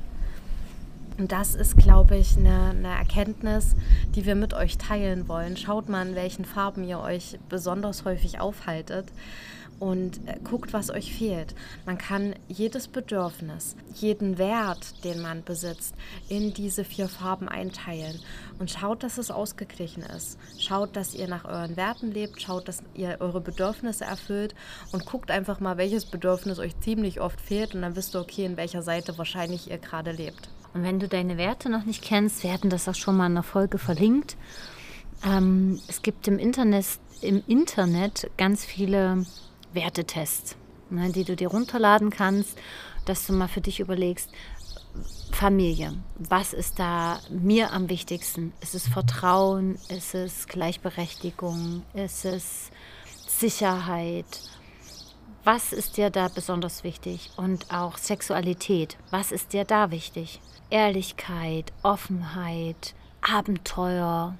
Und 1.19 1.33
das 1.33 1.53
ist, 1.53 1.75
glaube 1.75 2.15
ich, 2.15 2.37
eine, 2.37 2.69
eine, 2.69 2.97
Erkenntnis, 2.97 3.75
die 4.15 4.25
wir 4.25 4.35
mit 4.35 4.53
euch 4.53 4.77
teilen 4.77 5.27
wollen. 5.27 5.57
Schaut 5.57 5.89
mal, 5.89 6.07
in 6.07 6.15
welchen 6.15 6.45
Farben 6.45 6.85
ihr 6.85 7.01
euch 7.01 7.37
besonders 7.49 8.05
häufig 8.05 8.39
aufhaltet 8.39 9.11
und 9.79 10.25
äh, 10.27 10.37
guckt, 10.41 10.71
was 10.71 10.89
euch 10.89 11.13
fehlt. 11.13 11.55
Man 11.85 11.97
kann 11.97 12.35
jedes 12.47 12.87
Bedürfnis, 12.87 13.75
jeden 13.95 14.37
Wert, 14.37 15.03
den 15.03 15.21
man 15.21 15.43
besitzt, 15.43 15.93
in 16.29 16.53
diese 16.53 16.85
vier 16.85 17.09
Farben 17.09 17.49
einteilen 17.49 18.21
und 18.57 18.71
schaut, 18.71 19.03
dass 19.03 19.17
es 19.17 19.29
ausgeglichen 19.29 20.03
ist. 20.03 20.37
Schaut, 20.57 20.95
dass 20.95 21.13
ihr 21.13 21.27
nach 21.27 21.43
euren 21.43 21.75
Werten 21.75 22.11
lebt, 22.11 22.41
schaut, 22.41 22.69
dass 22.69 22.81
ihr 22.93 23.17
eure 23.19 23.41
Bedürfnisse 23.41 24.05
erfüllt 24.05 24.55
und 24.93 25.05
guckt 25.05 25.31
einfach 25.31 25.59
mal, 25.59 25.75
welches 25.75 26.05
Bedürfnis 26.05 26.59
euch 26.59 26.79
ziemlich 26.79 27.19
oft 27.19 27.41
fehlt 27.41 27.75
und 27.75 27.81
dann 27.81 27.97
wisst 27.97 28.15
ihr, 28.15 28.21
okay, 28.21 28.45
in 28.45 28.55
welcher 28.55 28.83
Seite 28.83 29.17
wahrscheinlich 29.17 29.69
ihr 29.69 29.79
gerade 29.79 30.13
lebt. 30.13 30.49
Und 30.73 30.83
wenn 30.83 30.99
du 30.99 31.07
deine 31.07 31.37
Werte 31.37 31.69
noch 31.69 31.85
nicht 31.85 32.03
kennst, 32.03 32.43
wir 32.43 32.53
hatten 32.53 32.69
das 32.69 32.87
auch 32.87 32.95
schon 32.95 33.17
mal 33.17 33.27
in 33.27 33.33
der 33.33 33.43
Folge 33.43 33.77
verlinkt. 33.77 34.37
Ähm, 35.25 35.79
es 35.87 36.01
gibt 36.01 36.27
im 36.27 36.37
Internet, 36.37 36.85
im 37.21 37.43
Internet 37.47 38.29
ganz 38.37 38.65
viele 38.65 39.25
Wertetests, 39.73 40.55
ne, 40.89 41.11
die 41.11 41.23
du 41.23 41.35
dir 41.35 41.49
runterladen 41.49 42.09
kannst, 42.09 42.57
dass 43.05 43.25
du 43.25 43.33
mal 43.33 43.47
für 43.47 43.61
dich 43.61 43.79
überlegst, 43.79 44.29
Familie, 45.31 45.93
was 46.17 46.53
ist 46.53 46.79
da 46.79 47.19
mir 47.29 47.71
am 47.71 47.89
wichtigsten? 47.89 48.51
Ist 48.61 48.75
es 48.75 48.87
Vertrauen? 48.87 49.77
Ist 49.87 50.13
es 50.13 50.47
Gleichberechtigung? 50.47 51.83
Ist 51.93 52.25
es 52.25 52.71
Sicherheit? 53.27 54.25
Was 55.45 55.71
ist 55.71 55.97
dir 55.97 56.09
da 56.09 56.27
besonders 56.27 56.83
wichtig? 56.83 57.31
Und 57.37 57.71
auch 57.71 57.97
Sexualität, 57.97 58.97
was 59.11 59.31
ist 59.31 59.53
dir 59.53 59.63
da 59.63 59.91
wichtig? 59.91 60.41
Ehrlichkeit, 60.69 61.71
Offenheit, 61.83 62.93
Abenteuer. 63.21 64.35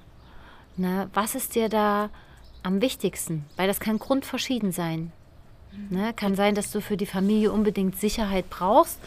Ne? 0.76 1.10
Was 1.12 1.34
ist 1.34 1.54
dir 1.54 1.68
da 1.68 2.10
am 2.62 2.80
wichtigsten? 2.80 3.44
Weil 3.56 3.68
das 3.68 3.80
kann 3.80 3.98
grundverschieden 3.98 4.72
sein. 4.72 5.12
Ne? 5.90 6.12
Kann 6.14 6.34
sein, 6.34 6.54
dass 6.54 6.72
du 6.72 6.80
für 6.80 6.96
die 6.96 7.06
Familie 7.06 7.52
unbedingt 7.52 7.98
Sicherheit 7.98 8.50
brauchst 8.50 8.98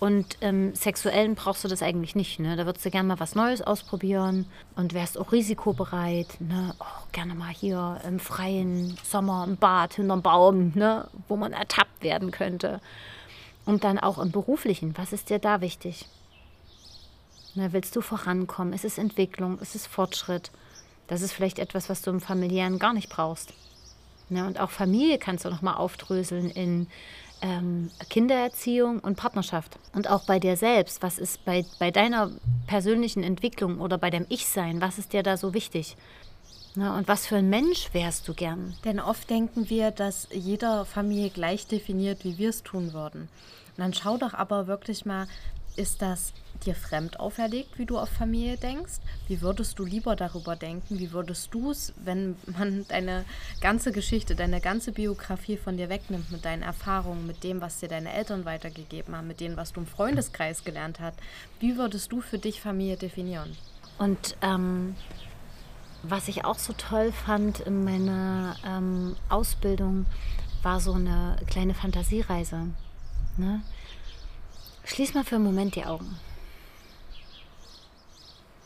und 0.00 0.36
ähm, 0.40 0.74
sexuellen 0.74 1.34
brauchst 1.34 1.64
du 1.64 1.68
das 1.68 1.82
eigentlich 1.82 2.14
nicht. 2.14 2.38
Ne? 2.38 2.56
Da 2.56 2.66
würdest 2.66 2.84
du 2.84 2.90
gerne 2.90 3.08
mal 3.08 3.20
was 3.20 3.34
Neues 3.34 3.62
ausprobieren 3.62 4.46
und 4.76 4.92
wärst 4.92 5.18
auch 5.18 5.32
risikobereit. 5.32 6.40
Ne? 6.40 6.74
Oh, 6.78 7.06
gerne 7.12 7.34
mal 7.34 7.52
hier 7.52 8.00
im 8.06 8.18
freien 8.18 8.98
Sommer 9.02 9.44
im 9.48 9.56
Bad 9.56 9.94
hinterm 9.94 10.22
Baum, 10.22 10.72
ne? 10.74 11.08
wo 11.28 11.36
man 11.36 11.52
ertappt 11.52 12.02
werden 12.02 12.30
könnte. 12.30 12.80
Und 13.64 13.84
dann 13.84 13.98
auch 13.98 14.18
im 14.18 14.30
beruflichen. 14.30 14.92
Was 14.98 15.12
ist 15.12 15.30
dir 15.30 15.38
da 15.38 15.60
wichtig? 15.60 16.06
Ne, 17.54 17.72
willst 17.72 17.94
du 17.94 18.00
vorankommen? 18.00 18.72
Ist 18.72 18.84
es 18.84 18.98
Entwicklung? 18.98 19.58
Ist 19.60 19.74
es 19.74 19.86
Fortschritt? 19.86 20.50
Das 21.06 21.22
ist 21.22 21.32
vielleicht 21.32 21.58
etwas, 21.58 21.88
was 21.88 22.02
du 22.02 22.10
im 22.10 22.20
familiären 22.20 22.78
gar 22.78 22.92
nicht 22.92 23.08
brauchst. 23.08 23.52
Ne, 24.28 24.46
und 24.46 24.58
auch 24.58 24.70
Familie 24.70 25.18
kannst 25.18 25.44
du 25.44 25.50
nochmal 25.50 25.74
aufdröseln 25.74 26.50
in 26.50 26.88
ähm, 27.42 27.90
Kindererziehung 28.10 28.98
und 29.00 29.16
Partnerschaft. 29.16 29.78
Und 29.92 30.08
auch 30.10 30.24
bei 30.24 30.40
dir 30.40 30.56
selbst. 30.56 31.02
Was 31.02 31.18
ist 31.18 31.44
bei, 31.44 31.64
bei 31.78 31.90
deiner 31.90 32.32
persönlichen 32.66 33.22
Entwicklung 33.22 33.80
oder 33.80 33.98
bei 33.98 34.10
deinem 34.10 34.26
Ich-Sein, 34.30 34.80
was 34.80 34.98
ist 34.98 35.12
dir 35.12 35.22
da 35.22 35.36
so 35.36 35.54
wichtig? 35.54 35.96
Ne, 36.74 36.92
und 36.92 37.06
was 37.06 37.26
für 37.26 37.36
ein 37.36 37.50
Mensch 37.50 37.90
wärst 37.92 38.26
du 38.26 38.34
gern? 38.34 38.74
Denn 38.84 38.98
oft 38.98 39.30
denken 39.30 39.70
wir, 39.70 39.92
dass 39.92 40.26
jeder 40.32 40.84
Familie 40.84 41.30
gleich 41.30 41.68
definiert, 41.68 42.24
wie 42.24 42.36
wir 42.38 42.48
es 42.48 42.64
tun 42.64 42.92
würden. 42.92 43.22
Und 43.76 43.78
dann 43.78 43.94
schau 43.94 44.16
doch 44.16 44.34
aber 44.34 44.66
wirklich 44.66 45.06
mal, 45.06 45.28
ist 45.76 46.02
das 46.02 46.32
dir 46.64 46.74
fremd 46.74 47.20
auferlegt, 47.20 47.78
wie 47.78 47.86
du 47.86 47.98
auf 47.98 48.08
Familie 48.08 48.56
denkst? 48.56 48.94
Wie 49.28 49.40
würdest 49.40 49.78
du 49.78 49.84
lieber 49.84 50.16
darüber 50.16 50.56
denken? 50.56 50.98
Wie 50.98 51.12
würdest 51.12 51.52
du 51.54 51.70
es, 51.70 51.92
wenn 51.96 52.36
man 52.46 52.86
deine 52.88 53.24
ganze 53.60 53.92
Geschichte, 53.92 54.34
deine 54.34 54.60
ganze 54.60 54.92
Biografie 54.92 55.56
von 55.56 55.76
dir 55.76 55.88
wegnimmt 55.88 56.30
mit 56.32 56.44
deinen 56.44 56.62
Erfahrungen, 56.62 57.26
mit 57.26 57.44
dem, 57.44 57.60
was 57.60 57.80
dir 57.80 57.88
deine 57.88 58.12
Eltern 58.12 58.44
weitergegeben 58.44 59.16
haben, 59.16 59.28
mit 59.28 59.40
dem, 59.40 59.56
was 59.56 59.72
du 59.72 59.80
im 59.80 59.86
Freundeskreis 59.86 60.64
gelernt 60.64 61.00
hast? 61.00 61.18
Wie 61.60 61.76
würdest 61.76 62.10
du 62.12 62.20
für 62.20 62.38
dich 62.38 62.60
Familie 62.60 62.96
definieren? 62.96 63.56
Und 63.98 64.36
ähm, 64.42 64.96
was 66.02 66.28
ich 66.28 66.44
auch 66.44 66.58
so 66.58 66.72
toll 66.72 67.12
fand 67.12 67.60
in 67.60 67.84
meiner 67.84 68.56
ähm, 68.66 69.16
Ausbildung, 69.28 70.06
war 70.62 70.80
so 70.80 70.94
eine 70.94 71.36
kleine 71.46 71.74
Fantasiereise. 71.74 72.68
Ne? 73.36 73.62
Schließ 74.84 75.14
mal 75.14 75.24
für 75.24 75.36
einen 75.36 75.44
Moment 75.44 75.76
die 75.76 75.84
Augen. 75.84 76.18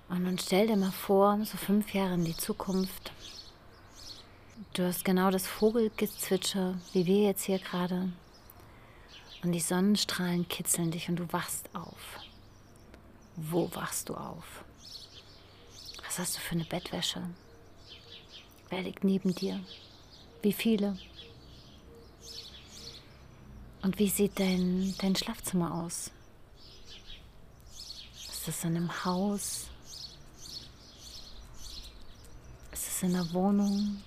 Und 0.09 0.23
nun 0.23 0.39
stell 0.39 0.67
dir 0.67 0.77
mal 0.77 0.91
vor, 0.91 1.39
so 1.45 1.59
fünf 1.59 1.93
Jahre 1.93 2.15
in 2.15 2.25
die 2.25 2.37
Zukunft. 2.37 3.13
Du 4.73 4.85
hast 4.85 5.05
genau 5.05 5.31
das 5.31 5.47
Vogelgezwitscher, 5.47 6.79
wie 6.93 7.05
wir 7.07 7.25
jetzt 7.25 7.45
hier 7.45 7.59
gerade. 7.59 8.11
Und 9.43 9.53
die 9.53 9.61
Sonnenstrahlen 9.61 10.49
kitzeln 10.49 10.91
dich 10.91 11.09
und 11.09 11.17
du 11.17 11.33
wachst 11.33 11.69
auf. 11.75 12.21
Wo 13.37 13.71
wachst 13.75 14.09
du 14.09 14.15
auf? 14.15 14.65
Was 16.05 16.19
hast 16.19 16.37
du 16.37 16.41
für 16.41 16.53
eine 16.53 16.65
Bettwäsche? 16.65 17.23
Wer 18.71 18.83
liegt 18.83 19.05
neben 19.05 19.35
dir? 19.35 19.61
Wie 20.43 20.53
viele? 20.53 20.99
Und 23.83 23.99
wie 23.99 24.09
sieht 24.09 24.41
dein, 24.41 24.95
dein 24.99 25.15
Schlafzimmer 25.15 25.75
aus? 25.85 26.11
Ist 28.29 28.49
es 28.49 28.65
in 28.65 28.77
einem 28.77 29.05
Haus? 29.05 29.69
Ist 32.99 33.05
es 33.05 33.11
in 33.11 33.15
einer 33.15 33.33
Wohnung? 33.33 34.03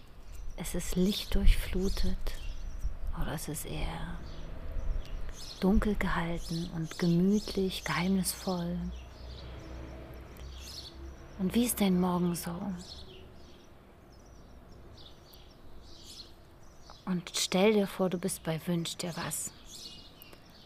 Ist 0.57 0.75
es 0.75 0.97
lichtdurchflutet? 0.97 2.17
Oder 3.21 3.35
ist 3.35 3.47
es 3.47 3.63
eher 3.63 4.19
dunkel 5.61 5.95
gehalten 5.95 6.69
und 6.75 6.99
gemütlich, 6.99 7.85
geheimnisvoll? 7.85 8.77
Und 11.39 11.55
wie 11.55 11.63
ist 11.63 11.79
dein 11.79 12.01
Morgen 12.01 12.35
so? 12.35 12.53
Und 17.05 17.31
stell 17.33 17.71
dir 17.71 17.87
vor, 17.87 18.09
du 18.09 18.17
bist 18.17 18.43
bei 18.43 18.59
Wünsch 18.67 18.97
dir 18.97 19.13
was. 19.15 19.51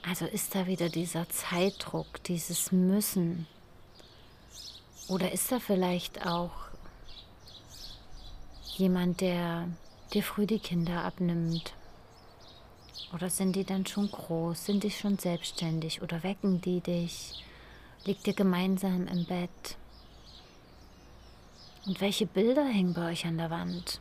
Also 0.01 0.25
ist 0.25 0.55
da 0.55 0.65
wieder 0.65 0.89
dieser 0.89 1.29
Zeitdruck, 1.29 2.23
dieses 2.23 2.71
Müssen. 2.71 3.45
Oder 5.09 5.31
ist 5.31 5.51
da 5.51 5.59
vielleicht 5.59 6.25
auch 6.25 6.65
jemand, 8.77 9.21
der 9.21 9.67
dir 10.13 10.23
früh 10.23 10.45
die 10.45 10.59
Kinder 10.59 11.03
abnimmt? 11.03 11.73
Oder 13.13 13.29
sind 13.29 13.55
die 13.55 13.63
dann 13.63 13.85
schon 13.85 14.09
groß? 14.09 14.65
Sind 14.65 14.83
die 14.83 14.91
schon 14.91 15.17
selbstständig? 15.17 16.01
Oder 16.01 16.23
wecken 16.23 16.61
die 16.61 16.81
dich? 16.81 17.43
Liegt 18.05 18.27
ihr 18.27 18.33
gemeinsam 18.33 19.07
im 19.07 19.25
Bett? 19.25 19.77
Und 21.85 22.01
welche 22.01 22.25
Bilder 22.25 22.65
hängen 22.65 22.93
bei 22.93 23.11
euch 23.11 23.25
an 23.25 23.37
der 23.37 23.49
Wand? 23.49 23.99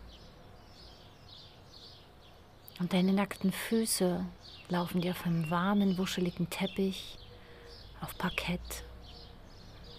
Und 2.80 2.92
deine 2.92 3.12
nackten 3.12 3.52
Füße 3.52 4.24
laufen 4.68 5.00
dir 5.00 5.12
auf 5.12 5.26
einem 5.26 5.50
warmen, 5.50 5.96
wuscheligen 5.98 6.50
Teppich, 6.50 7.18
auf 8.00 8.16
Parkett, 8.18 8.84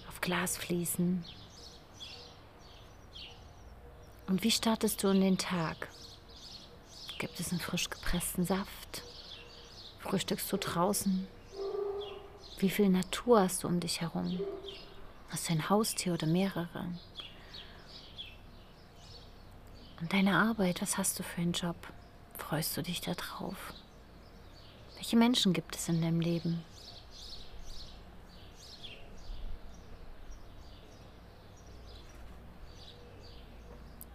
auf 0.09 0.19
Glasfliesen. 0.19 1.23
Und 4.27 4.43
wie 4.43 4.51
startest 4.51 5.03
du 5.03 5.09
in 5.09 5.21
den 5.21 5.37
Tag? 5.37 5.87
Gibt 7.19 7.39
es 7.39 7.51
einen 7.51 7.61
frisch 7.61 7.89
gepressten 7.89 8.45
Saft? 8.45 9.03
Frühstückst 9.99 10.51
du 10.51 10.57
draußen? 10.57 11.27
Wie 12.57 12.69
viel 12.69 12.89
Natur 12.89 13.41
hast 13.41 13.63
du 13.63 13.67
um 13.67 13.79
dich 13.79 14.01
herum? 14.01 14.39
Hast 15.29 15.49
du 15.49 15.53
ein 15.53 15.69
Haustier 15.69 16.13
oder 16.13 16.27
mehrere? 16.27 16.87
Und 20.01 20.11
deine 20.11 20.37
Arbeit, 20.37 20.81
was 20.81 20.97
hast 20.97 21.19
du 21.19 21.23
für 21.23 21.41
einen 21.41 21.53
Job? 21.53 21.75
Freust 22.37 22.75
du 22.75 22.81
dich 22.81 23.01
darauf? 23.01 23.73
Welche 24.95 25.17
Menschen 25.17 25.53
gibt 25.53 25.75
es 25.75 25.87
in 25.87 26.01
deinem 26.01 26.19
Leben? 26.19 26.63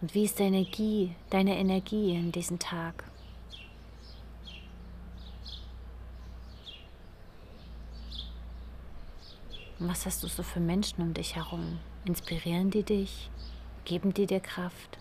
Und 0.01 0.15
wie 0.15 0.23
ist 0.23 0.39
deine 0.39 0.57
Energie, 0.57 1.15
deine 1.29 1.57
Energie 1.57 2.15
in 2.15 2.31
diesem 2.31 2.57
Tag? 2.57 3.03
Und 9.79 9.87
was 9.87 10.05
hast 10.05 10.23
du 10.23 10.27
so 10.27 10.41
für 10.41 10.59
Menschen 10.59 11.01
um 11.01 11.13
dich 11.13 11.35
herum? 11.35 11.79
Inspirieren 12.05 12.71
die 12.71 12.83
dich? 12.83 13.29
Geben 13.85 14.13
die 14.13 14.25
dir 14.25 14.39
Kraft? 14.39 14.97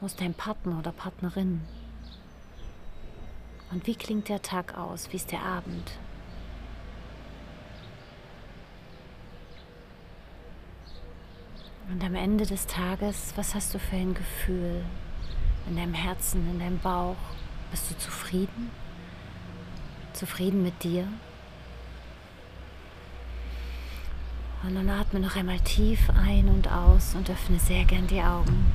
Wo 0.00 0.06
ist 0.06 0.20
dein 0.20 0.34
Partner 0.34 0.78
oder 0.78 0.92
Partnerin? 0.92 1.60
Und 3.70 3.86
wie 3.86 3.94
klingt 3.94 4.28
der 4.28 4.40
Tag 4.40 4.78
aus? 4.78 5.12
Wie 5.12 5.16
ist 5.16 5.30
der 5.30 5.42
Abend? 5.42 5.90
Und 11.88 12.04
am 12.04 12.14
Ende 12.14 12.46
des 12.46 12.66
Tages, 12.66 13.32
was 13.36 13.54
hast 13.54 13.74
du 13.74 13.78
für 13.78 13.96
ein 13.96 14.14
Gefühl 14.14 14.84
in 15.68 15.76
deinem 15.76 15.94
Herzen, 15.94 16.48
in 16.50 16.58
deinem 16.58 16.78
Bauch? 16.78 17.16
Bist 17.70 17.90
du 17.90 17.98
zufrieden? 17.98 18.70
Zufrieden 20.12 20.62
mit 20.62 20.82
dir? 20.82 21.08
Und 24.62 24.74
dann 24.74 24.90
atme 24.90 25.20
noch 25.20 25.36
einmal 25.36 25.60
tief 25.60 26.10
ein 26.10 26.48
und 26.48 26.70
aus 26.70 27.14
und 27.14 27.30
öffne 27.30 27.58
sehr 27.58 27.84
gern 27.84 28.06
die 28.06 28.20
Augen. 28.20 28.66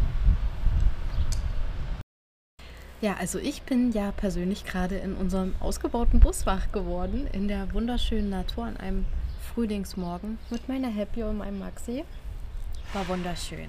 Ja, 3.02 3.18
also 3.20 3.38
ich 3.38 3.62
bin 3.62 3.92
ja 3.92 4.12
persönlich 4.12 4.66
gerade 4.66 4.96
in 4.96 5.14
unserem 5.16 5.54
ausgebauten 5.60 6.20
Bus 6.20 6.48
wach 6.48 6.72
geworden, 6.72 7.28
in 7.32 7.48
der 7.48 7.72
wunderschönen 7.74 8.30
Natur 8.30 8.66
an 8.66 8.78
einem 8.78 9.06
Frühlingsmorgen 9.54 10.40
mit 10.50 10.68
meiner 10.68 10.90
Happy 10.90 11.22
und 11.22 11.38
meinem 11.38 11.60
Maxi. 11.60 12.04
War 12.94 13.08
wunderschön. 13.08 13.68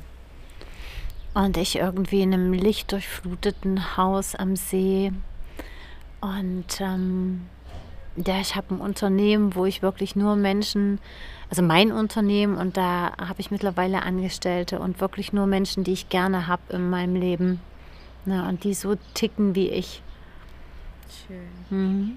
Und 1.34 1.56
ich 1.56 1.76
irgendwie 1.76 2.22
in 2.22 2.32
einem 2.32 2.52
lichtdurchfluteten 2.52 3.96
Haus 3.96 4.34
am 4.34 4.56
See. 4.56 5.12
Und 6.20 6.80
ähm, 6.80 7.46
ja, 8.16 8.40
ich 8.40 8.56
habe 8.56 8.74
ein 8.74 8.80
Unternehmen, 8.80 9.54
wo 9.54 9.66
ich 9.66 9.82
wirklich 9.82 10.16
nur 10.16 10.36
Menschen, 10.36 10.98
also 11.50 11.62
mein 11.62 11.92
Unternehmen, 11.92 12.56
und 12.56 12.76
da 12.76 13.12
habe 13.18 13.40
ich 13.40 13.50
mittlerweile 13.50 14.02
Angestellte 14.02 14.80
und 14.80 15.00
wirklich 15.00 15.32
nur 15.32 15.46
Menschen, 15.46 15.84
die 15.84 15.92
ich 15.92 16.08
gerne 16.08 16.46
habe 16.46 16.62
in 16.70 16.88
meinem 16.88 17.16
Leben. 17.16 17.60
Ne, 18.24 18.48
und 18.48 18.64
die 18.64 18.74
so 18.74 18.96
ticken 19.14 19.54
wie 19.54 19.68
ich. 19.68 20.02
Schön. 21.26 21.48
Mhm. 21.70 22.16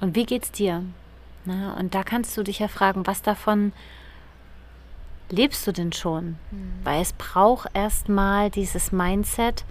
Und 0.00 0.16
wie 0.16 0.24
geht's 0.24 0.50
dir? 0.50 0.82
Ne, 1.44 1.74
und 1.78 1.94
da 1.94 2.04
kannst 2.04 2.36
du 2.36 2.42
dich 2.42 2.60
ja 2.60 2.68
fragen, 2.68 3.06
was 3.06 3.20
davon 3.20 3.72
lebst 5.32 5.66
du 5.66 5.72
denn 5.72 5.92
schon? 5.92 6.36
Mhm. 6.50 6.72
Weil 6.84 7.02
es 7.02 7.12
braucht 7.14 7.68
erstmal 7.74 8.50
dieses 8.50 8.92
Mindset. 8.92 9.64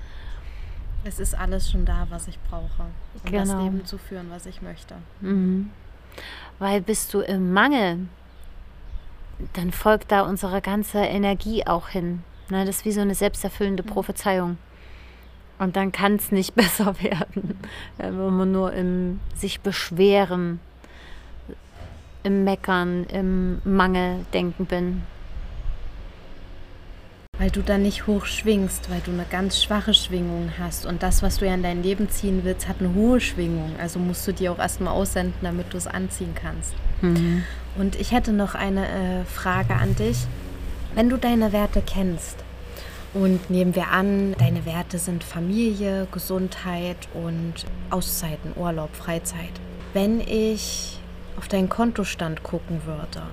Es 1.03 1.19
ist 1.19 1.33
alles 1.33 1.71
schon 1.71 1.85
da, 1.85 2.07
was 2.09 2.27
ich 2.27 2.37
brauche, 2.49 2.83
um 3.23 3.31
das 3.31 3.49
Genau. 3.49 3.63
Leben 3.63 3.85
zu 3.85 3.97
führen, 3.97 4.27
was 4.29 4.45
ich 4.45 4.61
möchte. 4.61 4.95
Mhm. 5.21 5.69
Weil 6.59 6.81
bist 6.81 7.13
du 7.13 7.21
im 7.21 7.53
Mangel, 7.53 8.07
dann 9.53 9.71
folgt 9.71 10.11
da 10.11 10.21
unsere 10.21 10.61
ganze 10.61 10.99
Energie 10.99 11.65
auch 11.65 11.87
hin. 11.89 12.23
Ne, 12.49 12.65
das 12.65 12.77
ist 12.77 12.85
wie 12.85 12.91
so 12.91 13.01
eine 13.01 13.15
selbsterfüllende 13.15 13.81
Prophezeiung. 13.83 14.57
Und 15.57 15.75
dann 15.75 15.91
kann 15.91 16.15
es 16.15 16.31
nicht 16.31 16.53
besser 16.55 17.01
werden, 17.01 17.57
wenn 17.97 18.37
man 18.37 18.51
nur 18.51 18.73
im 18.73 19.19
sich 19.35 19.61
beschweren, 19.61 20.59
im 22.23 22.43
Meckern, 22.43 23.05
im 23.05 23.61
Mangeldenken 23.63 24.65
bin. 24.65 25.03
Weil 27.37 27.49
du 27.49 27.61
dann 27.63 27.81
nicht 27.81 28.05
hoch 28.05 28.25
schwingst, 28.25 28.91
weil 28.91 29.01
du 29.01 29.11
eine 29.11 29.25
ganz 29.29 29.63
schwache 29.63 29.93
Schwingung 29.95 30.51
hast. 30.59 30.85
Und 30.85 31.01
das, 31.01 31.23
was 31.23 31.37
du 31.37 31.47
ja 31.47 31.55
in 31.55 31.63
dein 31.63 31.81
Leben 31.81 32.07
ziehen 32.09 32.41
willst, 32.43 32.67
hat 32.67 32.75
eine 32.79 32.93
hohe 32.93 33.19
Schwingung. 33.19 33.71
Also 33.79 33.97
musst 33.97 34.27
du 34.27 34.31
die 34.31 34.47
auch 34.47 34.59
erstmal 34.59 34.93
aussenden, 34.93 35.33
damit 35.41 35.73
du 35.73 35.77
es 35.77 35.87
anziehen 35.87 36.35
kannst. 36.35 36.73
Und 37.79 37.95
ich 37.99 38.11
hätte 38.11 38.31
noch 38.31 38.53
eine 38.53 38.87
äh, 39.21 39.25
Frage 39.25 39.73
an 39.73 39.95
dich. 39.95 40.17
Wenn 40.93 41.09
du 41.09 41.17
deine 41.17 41.51
Werte 41.51 41.81
kennst 41.83 42.35
und 43.15 43.49
nehmen 43.49 43.73
wir 43.73 43.87
an, 43.87 44.35
deine 44.37 44.65
Werte 44.65 44.99
sind 44.99 45.23
Familie, 45.23 46.07
Gesundheit 46.11 46.97
und 47.15 47.53
Auszeiten, 47.89 48.51
Urlaub, 48.55 48.95
Freizeit. 48.95 49.53
Wenn 49.93 50.19
ich 50.19 50.99
auf 51.37 51.47
deinen 51.47 51.69
Kontostand 51.69 52.43
gucken 52.43 52.81
würde, 52.85 53.23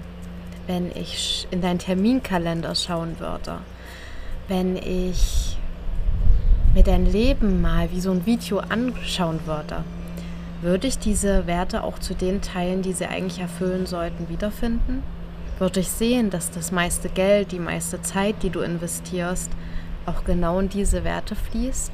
wenn 0.67 0.91
ich 0.97 1.47
in 1.51 1.61
deinen 1.61 1.79
Terminkalender 1.79 2.75
schauen 2.75 3.19
würde, 3.19 3.59
wenn 4.49 4.77
ich 4.77 5.59
mir 6.75 6.83
dein 6.83 7.07
Leben 7.07 7.61
mal 7.61 7.91
wie 7.93 8.01
so 8.01 8.11
ein 8.11 8.27
Video 8.27 8.59
anschauen 8.59 9.41
würde, 9.47 9.85
würde 10.63 10.89
ich 10.89 10.99
diese 10.99 11.47
Werte 11.47 11.85
auch 11.85 11.99
zu 11.99 12.15
den 12.15 12.41
Teilen, 12.43 12.83
die 12.83 12.93
sie 12.93 13.07
eigentlich 13.07 13.41
erfüllen 13.41 13.87
sollten, 13.87 14.29
wiederfinden? 14.29 15.03
Würde 15.59 15.81
ich 15.81 15.89
sehen, 15.89 16.31
dass 16.31 16.51
das 16.51 16.73
meiste 16.73 17.09
Geld, 17.09 17.53
die 17.53 17.59
meiste 17.59 18.03
Zeit, 18.03 18.43
die 18.43 18.51
du 18.51 18.61
investierst, 18.61 19.51
auch 20.07 20.25
genau 20.25 20.59
in 20.59 20.69
diese 20.69 21.05
Werte 21.05 21.37
fließt? 21.37 21.93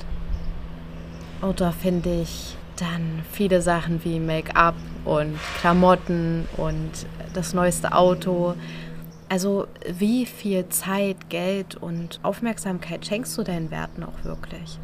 Oder 1.42 1.72
finde 1.72 2.22
ich 2.22 2.56
dann 2.76 3.22
viele 3.32 3.60
Sachen 3.60 4.02
wie 4.04 4.18
Make-up 4.18 4.74
und 5.04 5.38
Klamotten 5.60 6.46
und 6.56 6.90
das 7.34 7.52
neueste 7.52 7.92
Auto? 7.92 8.54
Also 9.34 9.66
wie 9.84 10.26
viel 10.26 10.68
Zeit, 10.68 11.28
Geld 11.28 11.74
und 11.74 12.20
Aufmerksamkeit 12.22 13.04
schenkst 13.04 13.36
du 13.36 13.42
deinen 13.42 13.72
Werten 13.72 14.04
auch 14.04 14.22
wirklich? 14.22 14.78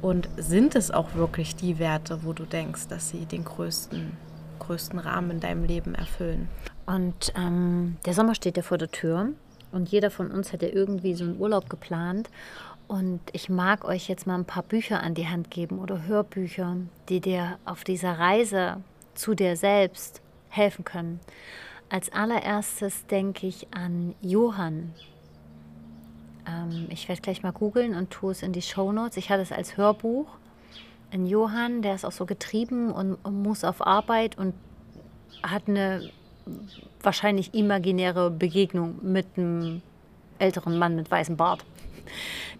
Und 0.00 0.30
sind 0.38 0.74
es 0.74 0.90
auch 0.90 1.14
wirklich 1.14 1.56
die 1.56 1.78
Werte, 1.78 2.20
wo 2.22 2.32
du 2.32 2.44
denkst, 2.44 2.88
dass 2.88 3.10
sie 3.10 3.26
den 3.26 3.44
größten, 3.44 4.16
größten 4.60 4.98
Rahmen 4.98 5.32
in 5.32 5.40
deinem 5.40 5.64
Leben 5.64 5.94
erfüllen? 5.94 6.48
Und 6.86 7.34
ähm, 7.36 7.98
der 8.06 8.14
Sommer 8.14 8.34
steht 8.34 8.56
ja 8.56 8.62
vor 8.62 8.78
der 8.78 8.90
Tür 8.90 9.28
und 9.72 9.90
jeder 9.90 10.10
von 10.10 10.30
uns 10.30 10.54
hat 10.54 10.62
ja 10.62 10.68
irgendwie 10.68 11.12
so 11.12 11.24
einen 11.24 11.38
Urlaub 11.38 11.68
geplant. 11.68 12.30
Und 12.88 13.20
ich 13.34 13.50
mag 13.50 13.84
euch 13.84 14.08
jetzt 14.08 14.26
mal 14.26 14.36
ein 14.36 14.46
paar 14.46 14.62
Bücher 14.62 15.02
an 15.02 15.12
die 15.12 15.28
Hand 15.28 15.50
geben 15.50 15.80
oder 15.80 16.06
Hörbücher, 16.06 16.76
die 17.10 17.20
dir 17.20 17.58
auf 17.66 17.84
dieser 17.84 18.18
Reise 18.18 18.78
zu 19.12 19.34
dir 19.34 19.54
selbst 19.54 20.22
helfen 20.48 20.86
können. 20.86 21.20
Als 21.90 22.12
allererstes 22.12 23.04
denke 23.06 23.48
ich 23.48 23.66
an 23.74 24.14
Johann. 24.22 24.94
Ähm, 26.46 26.86
ich 26.88 27.08
werde 27.08 27.20
gleich 27.20 27.42
mal 27.42 27.50
googeln 27.50 27.96
und 27.96 28.10
tue 28.10 28.30
es 28.30 28.42
in 28.42 28.52
die 28.52 28.62
Shownotes. 28.62 29.16
Ich 29.16 29.28
hatte 29.28 29.42
es 29.42 29.50
als 29.50 29.76
Hörbuch. 29.76 30.26
Ein 31.10 31.26
Johann, 31.26 31.82
der 31.82 31.96
ist 31.96 32.04
auch 32.04 32.12
so 32.12 32.26
getrieben 32.26 32.92
und 32.92 33.18
muss 33.24 33.64
auf 33.64 33.84
Arbeit 33.84 34.38
und 34.38 34.54
hat 35.42 35.64
eine 35.66 36.10
wahrscheinlich 37.02 37.54
imaginäre 37.54 38.30
Begegnung 38.30 38.98
mit 39.02 39.26
einem 39.36 39.82
älteren 40.38 40.78
Mann 40.78 40.94
mit 40.94 41.10
weißem 41.10 41.36
Bart, 41.36 41.64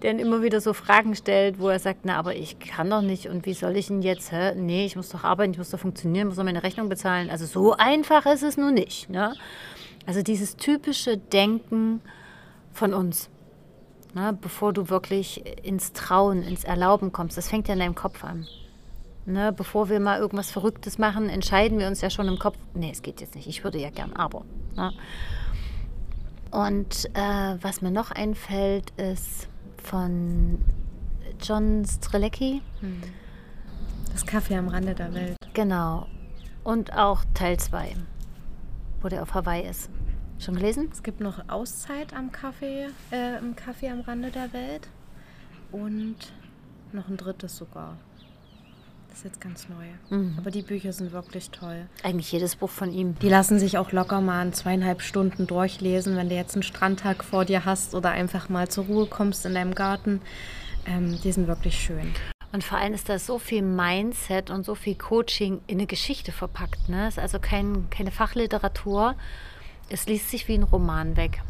der 0.03 0.13
ihn 0.13 0.19
immer 0.19 0.43
wieder 0.43 0.61
so 0.61 0.73
Fragen 0.73 1.15
stellt, 1.15 1.59
wo 1.59 1.69
er 1.69 1.79
sagt, 1.79 2.01
na, 2.05 2.17
aber 2.17 2.35
ich 2.35 2.59
kann 2.59 2.91
doch 2.91 3.03
nicht 3.03 3.29
und 3.29 3.47
wie 3.47 3.55
soll 3.55 3.77
ich 3.77 3.89
denn 3.89 4.03
jetzt, 4.03 4.33
hä? 4.33 4.55
nee, 4.55 4.87
ich 4.87 4.97
muss 4.97 5.09
doch 5.09 5.25
arbeiten, 5.25 5.53
ich 5.53 5.59
muss 5.59 5.71
doch 5.71 5.81
funktionieren, 5.81 6.29
muss 6.29 6.37
doch 6.37 6.45
meine 6.45 6.63
Rechnung 6.63 6.89
bezahlen. 6.89 7.31
Also 7.31 7.47
so 7.47 7.77
einfach 7.77 8.27
ist 8.27 8.43
es 8.43 8.57
nun 8.57 8.75
nicht. 8.75 9.11
Ne? 9.11 9.35
Also 10.07 10.23
dieses 10.23 10.57
typische 10.57 11.17
Denken 11.19 12.01
von 12.73 12.95
uns, 12.95 13.29
ne? 14.15 14.37
bevor 14.41 14.73
du 14.73 14.89
wirklich 14.89 15.45
ins 15.63 15.93
Trauen, 15.93 16.43
ins 16.43 16.65
Erlauben 16.65 17.13
kommst, 17.13 17.37
das 17.37 17.49
fängt 17.49 17.69
ja 17.69 17.75
in 17.75 17.81
deinem 17.81 17.95
Kopf 17.95 18.25
an. 18.25 18.47
Ne, 19.27 19.53
bevor 19.53 19.91
wir 19.91 20.01
mal 20.01 20.19
irgendwas 20.19 20.51
Verrücktes 20.51 20.97
machen, 20.97 21.29
entscheiden 21.29 21.79
wir 21.79 21.87
uns 21.89 22.01
ja 22.01 22.09
schon 22.09 22.27
im 22.27 22.39
Kopf, 22.39 22.57
nee, 22.75 22.91
es 22.91 23.03
geht 23.03 23.21
jetzt 23.21 23.35
nicht, 23.35 23.47
ich 23.47 23.63
würde 23.63 23.79
ja 23.79 23.91
gern, 23.91 24.15
aber. 24.15 24.45
Ne? 24.75 24.93
Und 26.51 27.09
äh, 27.15 27.57
was 27.63 27.81
mir 27.81 27.91
noch 27.91 28.11
einfällt, 28.11 28.91
ist 28.99 29.49
von 29.83 30.59
John 31.41 31.85
Strelecki, 31.85 32.61
Das 34.13 34.27
Kaffee 34.27 34.57
am 34.57 34.69
Rande 34.69 34.95
der 34.95 35.15
Welt. 35.15 35.37
genau, 35.55 36.07
und 36.65 36.93
auch 36.97 37.25
Teil 37.35 37.59
2, 37.59 37.95
wo 39.01 39.09
der 39.09 39.23
auf 39.23 39.35
Hawaii 39.35 39.69
ist. 39.69 39.91
Schon 40.39 40.57
gelesen? 40.57 40.89
Es 40.93 41.03
gibt 41.03 41.21
noch 41.21 41.49
Auszeit 41.49 42.15
am 42.15 42.33
Kaffee, 42.33 42.89
äh, 43.13 43.39
im 43.39 43.55
Kaffee 43.57 43.91
am 43.91 44.01
Rande 44.01 44.31
der 44.31 44.53
Welt. 44.53 44.89
Und 45.71 46.17
noch 46.93 47.09
ein 47.09 47.17
drittes 47.17 47.57
sogar. 47.57 47.97
Das 49.11 49.19
ist 49.19 49.25
jetzt 49.25 49.41
ganz 49.41 49.69
neu. 49.69 49.85
Aber 50.39 50.51
die 50.51 50.63
Bücher 50.63 50.93
sind 50.93 51.13
wirklich 51.13 51.51
toll. 51.51 51.87
Eigentlich 52.05 52.31
jedes 52.31 52.57
Buch 52.57 52.71
von 52.71 52.93
ihm. 52.93 53.19
Die 53.19 53.29
lassen 53.29 53.59
sich 53.59 53.77
auch 53.77 53.91
locker 53.93 54.21
mal 54.21 54.47
in 54.47 54.53
zweieinhalb 54.53 55.03
Stunden 55.03 55.49
durchlesen, 55.49 56.17
wenn 56.17 56.29
du 56.29 56.37
jetzt 56.37 56.55
einen 56.55 56.63
Strandtag 56.63 57.25
vor 57.25 57.45
dir 57.45 57.65
hast 57.65 57.95
oder 57.95 58.11
einfach 58.11 58.49
mal 58.49 58.69
zur 58.69 58.85
Ruhe 58.85 59.07
kommst 59.07 59.45
in 59.47 59.55
deinem 59.55 59.75
Garten. 59.75 60.21
Ähm, 60.87 61.21
die 61.23 61.33
sind 61.33 61.49
wirklich 61.49 61.77
schön. 61.77 62.15
Und 62.53 62.65
vor 62.65 62.79
allem 62.79 62.95
ist 62.95 63.09
da 63.09 63.19
so 63.19 63.39
viel 63.39 63.63
Mindset 63.63 64.51
und 64.51 64.65
so 64.65 64.75
viel 64.75 64.95
Coaching 64.95 65.61
in 65.67 65.79
eine 65.79 65.87
Geschichte 65.87 66.33
verpackt. 66.33 66.89
Ne? 66.89 67.09
Es 67.09 67.15
ist 67.15 67.19
also 67.19 67.39
kein, 67.41 67.91
keine 67.91 68.13
Fachliteratur. 68.13 69.17
Es 69.89 70.07
liest 70.07 70.31
sich 70.31 70.47
wie 70.49 70.55
ein 70.55 70.63
Roman 70.63 71.17
weg. 71.17 71.43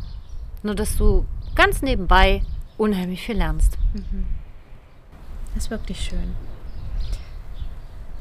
Nur, 0.63 0.75
dass 0.75 0.97
du 0.97 1.27
ganz 1.55 1.83
nebenbei 1.83 2.43
unheimlich 2.79 3.23
viel 3.23 3.37
lernst. 3.37 3.77
Das 5.55 5.65
ist 5.65 5.71
wirklich 5.71 6.01
schön. 6.01 6.35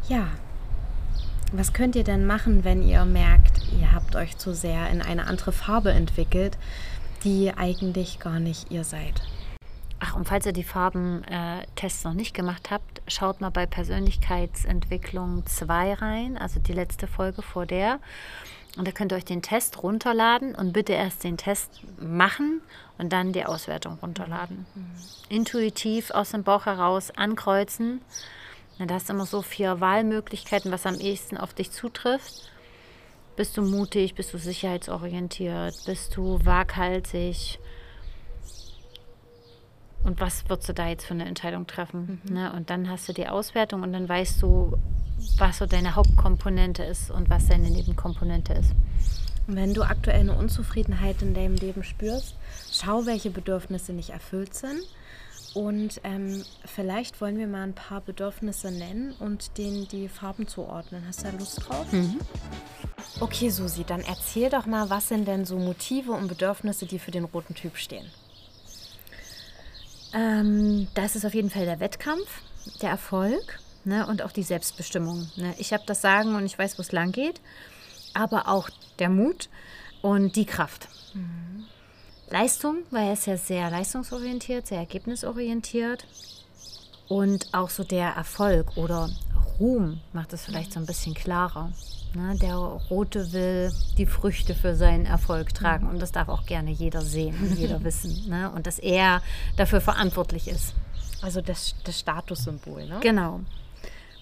Ja, 0.10 0.28
Was 1.52 1.74
könnt 1.74 1.96
ihr 1.96 2.04
denn 2.04 2.28
machen, 2.28 2.64
wenn 2.64 2.84
ihr 2.84 3.06
merkt, 3.06 3.62
ihr 3.80 3.92
habt 3.92 4.16
euch 4.16 4.38
zu 4.38 4.54
sehr 4.54 4.88
in 4.92 5.02
eine 5.02 5.26
andere 5.26 5.52
Farbe 5.52 5.92
entwickelt, 5.92 6.60
die 7.24 7.52
eigentlich 7.56 8.20
gar 8.20 8.40
nicht 8.40 8.70
ihr 8.70 8.84
seid? 8.84 9.24
Ach, 10.00 10.16
und 10.16 10.28
falls 10.28 10.46
ihr 10.46 10.54
die 10.54 10.64
Farbentests 10.64 12.04
noch 12.04 12.14
nicht 12.14 12.36
gemacht 12.36 12.70
habt, 12.70 13.02
schaut 13.08 13.42
mal 13.42 13.50
bei 13.50 13.66
Persönlichkeitsentwicklung 13.66 15.44
2 15.48 15.96
rein, 15.96 16.38
also 16.38 16.60
die 16.60 16.74
letzte 16.74 17.08
Folge 17.08 17.42
vor 17.42 17.66
der. 17.66 18.00
Und 18.78 18.88
da 18.88 18.92
könnt 18.92 19.12
ihr 19.12 19.16
euch 19.16 19.26
den 19.26 19.42
Test 19.42 19.82
runterladen 19.82 20.54
und 20.54 20.72
bitte 20.72 20.94
erst 20.94 21.24
den 21.24 21.38
Test 21.38 21.82
machen 22.00 22.62
und 23.00 23.12
dann 23.12 23.34
die 23.34 23.44
Auswertung 23.44 23.98
runterladen. 24.02 24.68
Mhm. 24.76 24.86
Intuitiv 25.30 26.12
aus 26.12 26.30
dem 26.30 26.44
Bauch 26.44 26.68
heraus 26.68 27.10
ankreuzen. 27.10 28.02
Da 28.88 28.96
hast 28.96 29.10
du 29.10 29.14
immer 29.14 29.26
so 29.26 29.42
vier 29.42 29.82
Wahlmöglichkeiten, 29.82 30.72
was 30.72 30.86
am 30.86 31.00
ehesten 31.00 31.38
auf 31.38 31.54
dich 31.54 31.72
zutrifft. 31.72 32.50
Bist 33.36 33.58
du 33.58 33.62
mutig? 33.62 34.16
Bist 34.16 34.34
du 34.34 34.38
sicherheitsorientiert? 34.38 35.76
Bist 35.86 36.16
du 36.16 36.40
waghalsig? 36.46 37.60
Und 40.04 40.22
was 40.22 40.48
würdest 40.50 40.70
du 40.70 40.74
da 40.74 40.88
jetzt 40.88 41.06
für 41.06 41.14
eine 41.14 41.26
Entscheidung 41.26 41.68
treffen? 41.68 42.22
Mhm. 42.24 42.34
Ne? 42.34 42.54
Und 42.54 42.70
dann 42.70 42.90
hast 42.90 43.10
du 43.10 43.14
die 43.14 43.28
Auswertung 43.28 43.84
und 43.84 43.92
dann 43.92 44.08
weißt 44.08 44.42
du, 44.42 44.78
was 45.38 45.58
so 45.58 45.66
deine 45.66 45.96
Hauptkomponente 45.96 46.84
ist 46.84 47.12
und 47.12 47.30
was 47.30 47.48
deine 47.48 47.70
Nebenkomponente 47.70 48.54
ist. 48.54 48.74
Wenn 49.48 49.74
du 49.74 49.84
aktuell 49.84 50.22
eine 50.22 50.36
Unzufriedenheit 50.36 51.22
in 51.22 51.34
deinem 51.34 51.56
Leben 51.56 51.84
spürst, 51.84 52.36
schau, 52.72 53.06
welche 53.06 53.30
Bedürfnisse 53.30 53.94
nicht 53.94 54.12
erfüllt 54.12 54.54
sind. 54.54 54.82
Und 55.60 56.00
ähm, 56.06 56.46
vielleicht 56.64 57.20
wollen 57.20 57.38
wir 57.38 57.46
mal 57.46 57.64
ein 57.64 57.76
paar 57.76 58.00
Bedürfnisse 58.00 58.72
nennen 58.72 59.14
und 59.20 59.58
denen 59.58 59.90
die 59.90 60.08
Farben 60.08 60.48
zuordnen. 60.48 61.04
Hast 61.06 61.20
du 61.20 61.24
da 61.26 61.38
Lust 61.38 61.68
drauf? 61.68 61.92
Mhm. 61.92 62.18
Okay, 63.20 63.50
Susi, 63.50 63.84
dann 63.84 64.00
erzähl 64.00 64.50
doch 64.50 64.66
mal, 64.66 64.90
was 64.90 65.10
sind 65.10 65.28
denn 65.28 65.44
so 65.44 65.58
Motive 65.60 66.14
und 66.14 66.30
Bedürfnisse, 66.30 66.86
die 66.86 66.98
für 66.98 67.12
den 67.12 67.26
roten 67.26 67.56
Typ 67.56 67.76
stehen? 67.76 68.10
Ähm, 70.14 70.88
das 70.94 71.18
ist 71.18 71.26
auf 71.26 71.34
jeden 71.34 71.50
Fall 71.50 71.66
der 71.66 71.82
Wettkampf, 71.82 72.42
der 72.82 72.92
Erfolg 72.92 73.60
ne, 73.84 74.08
und 74.08 74.22
auch 74.22 74.32
die 74.32 74.44
Selbstbestimmung. 74.44 75.30
Ne. 75.36 75.54
Ich 75.58 75.74
habe 75.74 75.84
das 75.86 76.00
Sagen 76.00 76.36
und 76.36 76.46
ich 76.46 76.58
weiß, 76.58 76.78
wo 76.78 76.84
es 76.84 76.94
lang 76.94 77.12
geht, 77.12 77.42
aber 78.14 78.48
auch 78.48 78.70
der 78.98 79.10
Mut 79.10 79.50
und 80.02 80.38
die 80.38 80.46
Kraft. 80.46 80.88
Mhm. 81.14 81.49
Leistung, 82.32 82.84
weil 82.92 83.08
er 83.08 83.14
ist 83.14 83.28
ja 83.28 83.38
sehr 83.38 83.70
leistungsorientiert, 83.70 84.68
sehr 84.68 84.80
ergebnisorientiert. 84.80 86.06
Und 87.08 87.48
auch 87.54 87.70
so 87.70 87.84
der 87.84 88.10
Erfolg 88.10 88.78
oder 88.78 89.10
Ruhm 89.60 90.00
macht 90.14 90.32
es 90.34 90.46
vielleicht 90.46 90.74
so 90.74 90.80
ein 90.80 90.86
bisschen 90.86 91.16
klarer. 91.16 91.72
Ne, 92.14 92.36
der 92.42 92.56
Rote 92.56 93.34
will 93.34 93.72
die 93.98 94.08
Früchte 94.08 94.56
für 94.56 94.76
seinen 94.76 95.06
Erfolg 95.06 95.54
tragen 95.54 95.88
und 95.88 96.02
das 96.02 96.12
darf 96.12 96.28
auch 96.28 96.46
gerne 96.46 96.72
jeder 96.72 97.02
sehen 97.02 97.36
und 97.40 97.58
jeder 97.58 97.84
wissen. 97.84 98.30
Ne? 98.30 98.50
Und 98.52 98.66
dass 98.66 98.80
er 98.80 99.22
dafür 99.58 99.82
verantwortlich 99.82 100.48
ist. 100.48 100.74
Also 101.22 101.42
das, 101.42 101.76
das 101.84 102.00
Statussymbol, 102.00 102.88
ne? 102.88 103.00
Genau. 103.02 103.42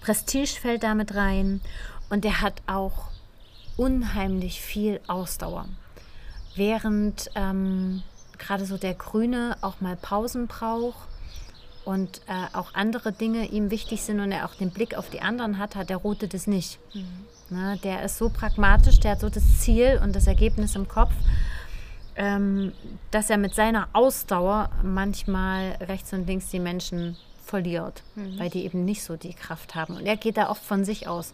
Prestige 0.01 0.59
fällt 0.59 0.83
damit 0.83 1.15
rein 1.15 1.61
und 2.09 2.25
er 2.25 2.41
hat 2.41 2.61
auch 2.65 3.09
unheimlich 3.77 4.61
viel 4.61 4.99
Ausdauer. 5.07 5.67
Während 6.57 7.31
ähm, 7.35 8.03
gerade 8.37 8.65
so 8.65 8.77
der 8.77 8.93
Grüne 8.93 9.55
auch 9.61 9.79
mal 9.79 9.95
Pausen 9.95 10.47
braucht 10.47 11.07
und 11.85 12.21
äh, 12.27 12.55
auch 12.55 12.73
andere 12.73 13.11
Dinge 13.11 13.45
ihm 13.45 13.71
wichtig 13.71 14.01
sind 14.01 14.19
und 14.19 14.31
er 14.31 14.45
auch 14.45 14.55
den 14.55 14.71
Blick 14.71 14.95
auf 14.95 15.09
die 15.09 15.21
anderen 15.21 15.57
hat, 15.57 15.75
hat 15.75 15.89
der 15.89 15.97
Rote 15.97 16.27
das 16.27 16.45
nicht. 16.45 16.79
Mhm. 16.93 17.25
Na, 17.49 17.75
der 17.77 18.03
ist 18.03 18.17
so 18.17 18.29
pragmatisch, 18.29 18.99
der 18.99 19.11
hat 19.11 19.21
so 19.21 19.29
das 19.29 19.61
Ziel 19.61 19.99
und 20.03 20.13
das 20.15 20.27
Ergebnis 20.27 20.75
im 20.75 20.87
Kopf, 20.87 21.13
ähm, 22.17 22.73
dass 23.11 23.29
er 23.29 23.37
mit 23.37 23.55
seiner 23.55 23.87
Ausdauer 23.93 24.69
manchmal 24.83 25.77
rechts 25.79 26.11
und 26.11 26.27
links 26.27 26.49
die 26.49 26.59
Menschen 26.59 27.15
verliert, 27.45 28.03
mhm. 28.15 28.37
weil 28.37 28.49
die 28.49 28.65
eben 28.65 28.83
nicht 28.83 29.03
so 29.03 29.15
die 29.15 29.33
Kraft 29.33 29.75
haben. 29.75 29.95
Und 29.95 30.05
er 30.05 30.17
geht 30.17 30.35
da 30.35 30.49
oft 30.49 30.63
von 30.63 30.83
sich 30.83 31.07
aus 31.07 31.33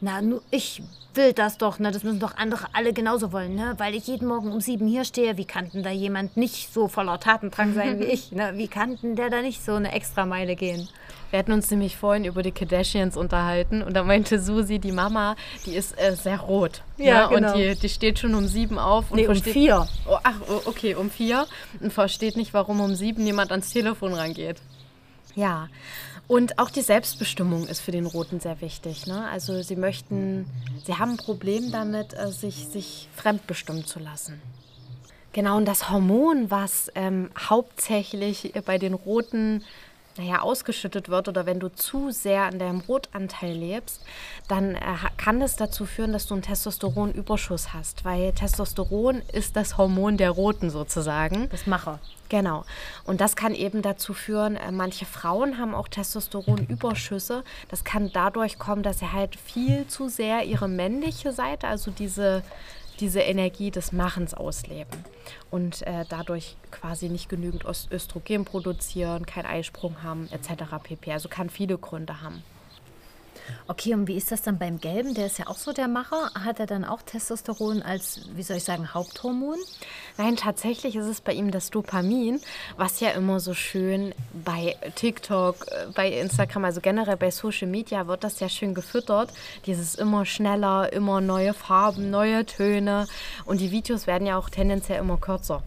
na, 0.00 0.20
nur 0.20 0.42
ich 0.50 0.82
will 1.14 1.32
das 1.32 1.56
doch, 1.58 1.78
ne? 1.78 1.90
das 1.90 2.04
müssen 2.04 2.20
doch 2.20 2.36
andere 2.36 2.66
alle 2.74 2.92
genauso 2.92 3.32
wollen, 3.32 3.54
ne? 3.54 3.74
weil 3.78 3.94
ich 3.94 4.06
jeden 4.06 4.28
Morgen 4.28 4.52
um 4.52 4.60
sieben 4.60 4.86
hier 4.86 5.04
stehe. 5.04 5.36
Wie 5.36 5.44
kann 5.44 5.70
denn 5.70 5.82
da 5.82 5.90
jemand 5.90 6.36
nicht 6.36 6.72
so 6.72 6.88
voller 6.88 7.18
Tatendrang 7.18 7.74
sein 7.74 7.98
wie 8.00 8.04
ich? 8.04 8.32
Ne? 8.32 8.52
Wie 8.56 8.68
kann 8.68 8.98
denn 9.02 9.16
der 9.16 9.30
da 9.30 9.40
nicht 9.40 9.64
so 9.64 9.74
eine 9.74 9.92
Extrameile 9.92 10.54
gehen? 10.54 10.88
Wir 11.30 11.40
hatten 11.40 11.52
uns 11.52 11.70
nämlich 11.70 11.96
vorhin 11.96 12.24
über 12.24 12.42
die 12.42 12.52
Kardashians 12.52 13.16
unterhalten 13.16 13.82
und 13.82 13.94
da 13.94 14.04
meinte 14.04 14.38
Susi, 14.38 14.78
die 14.78 14.92
Mama, 14.92 15.34
die 15.64 15.74
ist 15.74 15.98
äh, 15.98 16.14
sehr 16.14 16.38
rot. 16.38 16.82
Ja, 16.98 17.28
ne? 17.28 17.34
genau. 17.34 17.52
Und 17.52 17.58
die, 17.58 17.74
die 17.74 17.88
steht 17.88 18.18
schon 18.18 18.34
um 18.34 18.46
sieben 18.46 18.78
auf. 18.78 19.10
Und 19.10 19.16
nee, 19.16 19.26
um 19.26 19.34
vier. 19.34 19.88
Oh, 20.08 20.18
ach, 20.22 20.36
oh, 20.48 20.60
okay, 20.66 20.94
um 20.94 21.10
vier. 21.10 21.46
Und 21.80 21.92
versteht 21.92 22.36
nicht, 22.36 22.54
warum 22.54 22.80
um 22.80 22.94
sieben 22.94 23.26
jemand 23.26 23.50
ans 23.50 23.70
Telefon 23.70 24.14
rangeht. 24.14 24.60
Ja, 25.36 25.68
und 26.28 26.58
auch 26.58 26.70
die 26.70 26.82
Selbstbestimmung 26.82 27.68
ist 27.68 27.80
für 27.80 27.92
den 27.92 28.06
Roten 28.06 28.40
sehr 28.40 28.60
wichtig. 28.60 29.06
Ne? 29.06 29.28
Also 29.28 29.62
sie 29.62 29.76
möchten, 29.76 30.46
sie 30.84 30.94
haben 30.94 31.12
ein 31.12 31.16
Problem 31.18 31.70
damit, 31.70 32.14
äh, 32.14 32.32
sich, 32.32 32.66
sich 32.66 33.08
fremdbestimmen 33.14 33.84
zu 33.84 34.00
lassen. 34.00 34.40
Genau, 35.32 35.58
und 35.58 35.66
das 35.66 35.90
Hormon, 35.90 36.50
was 36.50 36.90
ähm, 36.94 37.30
hauptsächlich 37.38 38.54
bei 38.64 38.78
den 38.78 38.94
Roten 38.94 39.62
naja, 40.18 40.40
ausgeschüttet 40.40 41.08
wird 41.08 41.28
oder 41.28 41.46
wenn 41.46 41.60
du 41.60 41.68
zu 41.68 42.10
sehr 42.10 42.44
an 42.44 42.58
deinem 42.58 42.80
Rotanteil 42.80 43.52
lebst, 43.52 44.00
dann 44.48 44.74
äh, 44.74 44.80
kann 45.16 45.40
das 45.40 45.56
dazu 45.56 45.86
führen, 45.86 46.12
dass 46.12 46.26
du 46.26 46.34
einen 46.34 46.42
Testosteronüberschuss 46.42 47.72
hast, 47.72 48.04
weil 48.04 48.32
Testosteron 48.32 49.22
ist 49.32 49.56
das 49.56 49.76
Hormon 49.76 50.16
der 50.16 50.30
Roten 50.30 50.70
sozusagen. 50.70 51.48
Das 51.50 51.66
Macher. 51.66 51.98
Genau. 52.28 52.64
Und 53.04 53.20
das 53.20 53.36
kann 53.36 53.54
eben 53.54 53.82
dazu 53.82 54.12
führen, 54.12 54.56
äh, 54.56 54.72
manche 54.72 55.06
Frauen 55.06 55.58
haben 55.58 55.74
auch 55.74 55.88
Testosteronüberschüsse. 55.88 57.44
Das 57.68 57.84
kann 57.84 58.10
dadurch 58.12 58.58
kommen, 58.58 58.82
dass 58.82 58.98
sie 58.98 59.12
halt 59.12 59.36
viel 59.36 59.86
zu 59.86 60.08
sehr 60.08 60.44
ihre 60.44 60.68
männliche 60.68 61.32
Seite, 61.32 61.68
also 61.68 61.90
diese 61.90 62.42
diese 63.00 63.20
Energie 63.20 63.70
des 63.70 63.92
Machens 63.92 64.34
ausleben 64.34 65.04
und 65.50 65.86
äh, 65.86 66.04
dadurch 66.08 66.56
quasi 66.70 67.08
nicht 67.08 67.28
genügend 67.28 67.64
Östrogen 67.90 68.44
produzieren, 68.44 69.26
keinen 69.26 69.46
Eisprung 69.46 70.02
haben 70.02 70.28
etc. 70.30 70.64
pp. 70.82 71.12
Also 71.12 71.28
kann 71.28 71.50
viele 71.50 71.78
Gründe 71.78 72.22
haben. 72.22 72.42
Okay, 73.68 73.94
und 73.94 74.06
wie 74.06 74.16
ist 74.16 74.30
das 74.30 74.42
dann 74.42 74.58
beim 74.58 74.80
Gelben? 74.80 75.14
Der 75.14 75.26
ist 75.26 75.38
ja 75.38 75.48
auch 75.48 75.56
so 75.56 75.72
der 75.72 75.88
Macher. 75.88 76.30
Hat 76.34 76.60
er 76.60 76.66
dann 76.66 76.84
auch 76.84 77.02
Testosteron 77.02 77.82
als, 77.82 78.20
wie 78.34 78.42
soll 78.42 78.58
ich 78.58 78.64
sagen, 78.64 78.94
Haupthormon? 78.94 79.58
Nein, 80.18 80.36
tatsächlich 80.36 80.96
ist 80.96 81.06
es 81.06 81.20
bei 81.20 81.32
ihm 81.32 81.50
das 81.50 81.70
Dopamin, 81.70 82.40
was 82.76 83.00
ja 83.00 83.10
immer 83.10 83.40
so 83.40 83.54
schön 83.54 84.14
bei 84.32 84.76
TikTok, 84.94 85.66
äh, 85.68 85.86
bei 85.94 86.10
Instagram, 86.10 86.64
also 86.64 86.80
generell 86.80 87.16
bei 87.16 87.30
Social 87.30 87.68
Media 87.68 88.06
wird 88.06 88.24
das 88.24 88.40
ja 88.40 88.48
schön 88.48 88.74
gefüttert. 88.74 89.30
Dieses 89.66 89.94
immer 89.94 90.24
schneller, 90.24 90.92
immer 90.92 91.20
neue 91.20 91.54
Farben, 91.54 92.10
neue 92.10 92.46
Töne. 92.46 93.06
Und 93.44 93.60
die 93.60 93.70
Videos 93.70 94.06
werden 94.06 94.26
ja 94.26 94.38
auch 94.38 94.48
tendenziell 94.48 95.00
immer 95.00 95.16
kürzer. 95.18 95.62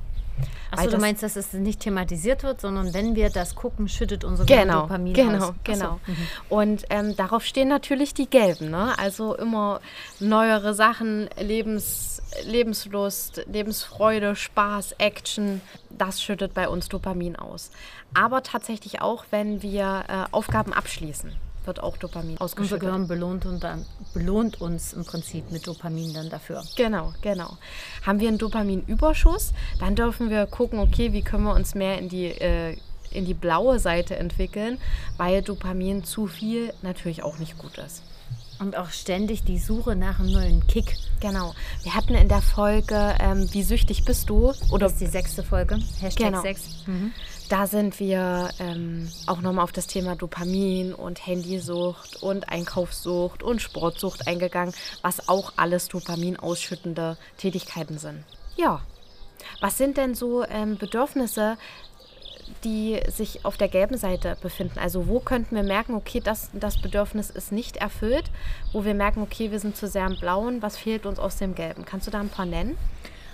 Achso, 0.72 0.90
du 0.92 0.98
meinst, 0.98 1.24
dass 1.24 1.36
es 1.36 1.54
nicht 1.54 1.80
thematisiert 1.80 2.44
wird, 2.44 2.62
sondern 2.62 2.94
wenn 2.94 3.16
wir 3.16 3.30
das 3.30 3.56
gucken, 3.56 3.88
schüttet 3.88 4.24
unser 4.24 4.46
genau, 4.46 4.82
Dopamin 4.82 5.14
genau, 5.14 5.50
aus. 5.50 5.54
Genau, 5.64 6.00
mhm. 6.06 6.16
Und 6.50 6.86
ähm, 6.90 7.16
darauf 7.16 7.44
stehen 7.44 7.68
natürlich 7.68 8.14
die 8.14 8.30
Gelben. 8.30 8.70
Ne? 8.70 8.98
Also 8.98 9.36
immer 9.36 9.82
neuere 10.20 10.74
Sachen, 10.74 11.30
Lebens, 11.40 12.22
Lebenslust, 12.46 13.46
Lebensfreude, 13.52 14.36
Spaß, 14.36 14.94
Action. 15.00 15.62
Das 15.90 16.22
schüttet 16.22 16.54
bei 16.54 16.70
uns 16.70 16.88
Dopamin 16.90 17.36
aus. 17.36 17.72
Aber 18.14 18.44
tatsächlich 18.44 19.02
auch, 19.02 19.26
wenn 19.32 19.62
wir 19.62 20.04
äh, 20.08 20.24
Aufgaben 20.32 20.74
abschließen 20.74 21.34
wird 21.66 21.82
auch 21.82 21.98
Dopamin 21.98 22.38
ausgeschüttet. 22.38 22.84
Unser 22.84 22.86
Gehirn 22.86 23.08
belohnt, 23.08 23.46
und 23.46 23.64
dann, 23.64 23.86
belohnt 24.14 24.62
uns 24.62 24.94
im 24.94 25.06
Prinzip 25.06 25.52
mit 25.52 25.68
Dopamin 25.68 26.14
dann 26.14 26.30
dafür. 26.30 26.64
Genau, 26.76 27.14
genau. 27.22 27.58
Haben 28.06 28.20
wir 28.20 28.28
einen 28.28 28.38
Dopaminüberschuss, 28.38 29.54
dann 29.80 29.96
dürfen 29.96 30.30
wir 30.30 30.46
gucken, 30.46 30.80
okay, 30.80 31.14
wie 31.14 31.22
können 31.22 31.44
wir 31.44 31.54
uns 31.54 31.76
mehr 31.76 31.98
in 32.00 32.10
die, 32.10 32.26
äh, 32.26 32.78
in 33.12 33.26
die 33.26 33.34
blaue 33.34 33.80
Seite 33.80 34.16
entwickeln, 34.16 34.80
weil 35.18 35.42
Dopamin 35.42 36.04
zu 36.04 36.28
viel 36.28 36.74
natürlich 36.82 37.24
auch 37.24 37.38
nicht 37.40 37.58
gut 37.58 37.78
ist. 37.78 38.04
Und 38.60 38.76
auch 38.76 38.90
ständig 38.90 39.46
die 39.46 39.58
Suche 39.58 39.96
nach 39.96 40.20
einem 40.20 40.34
neuen 40.34 40.68
Kick. 40.68 40.98
Genau. 41.22 41.54
Wir 41.84 41.96
hatten 41.96 42.14
in 42.14 42.28
der 42.28 42.42
Folge 42.42 43.16
ähm, 43.20 43.48
Wie 43.54 43.64
süchtig 43.64 44.04
bist 44.04 44.30
du? 44.30 44.52
Oder 44.70 44.88
das 44.88 44.94
ist 44.94 45.02
die 45.02 45.08
sechste 45.08 45.44
Folge. 45.44 45.80
Hashtag 46.02 46.28
genau. 46.28 46.42
6. 46.42 46.84
Mhm. 46.86 47.14
Da 47.50 47.66
sind 47.66 48.00
wir 48.00 48.50
ähm, 48.60 49.10
auch 49.26 49.42
nochmal 49.42 49.64
auf 49.64 49.72
das 49.72 49.88
Thema 49.88 50.16
Dopamin 50.16 50.94
und 50.94 51.26
Handysucht 51.26 52.22
und 52.22 52.48
Einkaufssucht 52.48 53.42
und 53.42 53.60
Sportsucht 53.60 54.28
eingegangen, 54.28 54.74
was 55.02 55.28
auch 55.28 55.54
alles 55.56 55.88
Dopamin 55.88 56.38
ausschüttende 56.38 57.18
Tätigkeiten 57.38 57.98
sind. 57.98 58.24
Ja. 58.56 58.82
Was 59.62 59.80
sind 59.80 59.98
denn 59.98 60.14
so 60.14 60.44
ähm, 60.44 60.78
Bedürfnisse, 60.78 61.58
die 62.64 63.00
sich 63.08 63.44
auf 63.46 63.58
der 63.58 63.68
gelben 63.68 63.98
Seite 63.98 64.38
befinden? 64.42 64.78
Also 64.78 65.08
wo 65.08 65.20
könnten 65.20 65.56
wir 65.56 65.64
merken, 65.64 65.96
okay, 65.96 66.22
das, 66.24 66.52
das 66.54 66.80
Bedürfnis 66.80 67.32
ist 67.32 67.52
nicht 67.52 67.78
erfüllt, 67.78 68.26
wo 68.74 68.86
wir 68.86 68.94
merken, 68.94 69.24
okay, 69.24 69.50
wir 69.50 69.60
sind 69.60 69.76
zu 69.76 69.88
sehr 69.88 70.06
im 70.06 70.20
Blauen, 70.20 70.62
was 70.62 70.78
fehlt 70.78 71.08
uns 71.08 71.18
aus 71.18 71.38
dem 71.38 71.56
Gelben? 71.56 71.84
Kannst 71.84 72.06
du 72.06 72.12
da 72.12 72.20
ein 72.20 72.30
paar 72.30 72.46
nennen? 72.46 72.78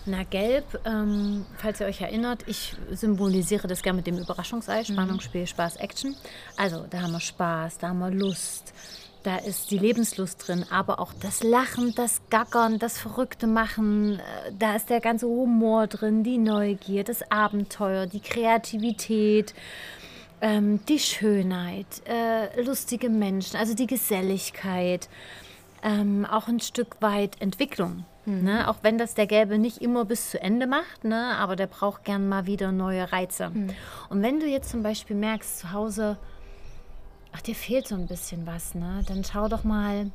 Na, 0.08 0.22
gelb, 0.24 0.80
ähm, 0.86 1.48
falls 1.58 1.80
ihr 1.80 1.88
euch 1.88 2.00
erinnert, 2.00 2.44
ich 2.46 2.76
symbolisiere 2.92 3.68
das 3.68 3.82
gerne 3.82 3.98
mit 3.98 4.06
dem 4.06 4.20
Überraschungsei, 4.20 4.84
Spannung, 4.84 5.20
Spiel, 5.20 5.48
Spaß, 5.48 5.78
Action. 5.78 6.16
Also 6.58 6.86
da 6.88 7.02
haben 7.02 7.14
wir 7.14 7.20
Spaß, 7.20 7.80
da 7.80 7.90
haben 7.90 7.98
wir 7.98 8.12
Lust, 8.12 8.76
da 9.24 9.38
ist 9.38 9.72
die 9.72 9.80
Lebenslust 9.80 10.48
drin, 10.48 10.64
aber 10.70 11.00
auch 11.00 11.12
das 11.22 11.42
Lachen, 11.42 11.96
das 11.96 12.22
Gackern, 12.30 12.78
das 12.78 13.00
Verrückte 13.00 13.48
machen, 13.48 14.20
äh, 14.20 14.52
da 14.60 14.76
ist 14.76 14.92
der 14.92 15.00
ganze 15.00 15.26
Humor 15.26 15.88
drin, 15.88 16.24
die 16.24 16.38
Neugier, 16.38 17.04
das 17.04 17.32
Abenteuer, 17.32 18.06
die 18.06 18.20
Kreativität, 18.20 19.56
ähm, 20.40 20.86
die 20.88 21.00
Schönheit, 21.00 21.88
äh, 22.06 22.62
lustige 22.62 23.10
Menschen, 23.10 23.58
also 23.58 23.74
die 23.74 23.88
Geselligkeit, 23.88 25.10
ähm, 25.82 26.28
auch 26.30 26.48
ein 26.48 26.60
Stück 26.60 26.98
weit 27.02 27.42
Entwicklung. 27.42 28.06
Ne? 28.44 28.68
Auch 28.68 28.78
wenn 28.82 28.98
das 28.98 29.14
der 29.14 29.28
Gelbe 29.28 29.58
nicht 29.58 29.82
immer 29.82 30.06
bis 30.06 30.32
zu 30.32 30.42
Ende 30.42 30.68
macht, 30.68 31.04
ne? 31.04 31.36
aber 31.38 31.56
der 31.56 31.68
braucht 31.68 32.04
gern 32.04 32.28
mal 32.28 32.46
wieder 32.46 32.72
neue 32.72 33.12
Reize. 33.12 33.52
Und 34.10 34.22
wenn 34.22 34.40
du 34.40 34.48
jetzt 34.48 34.70
zum 34.70 34.84
Beispiel 34.84 35.16
merkst, 35.16 35.60
zu 35.60 35.72
Hause, 35.72 36.18
ach, 37.32 37.42
dir 37.42 37.56
fehlt 37.56 37.88
so 37.88 37.96
ein 37.96 38.08
bisschen 38.08 38.48
was, 38.48 38.76
ne? 38.76 39.04
dann 39.08 39.24
schau 39.24 39.48
doch 39.48 39.64
mal, 39.64 40.10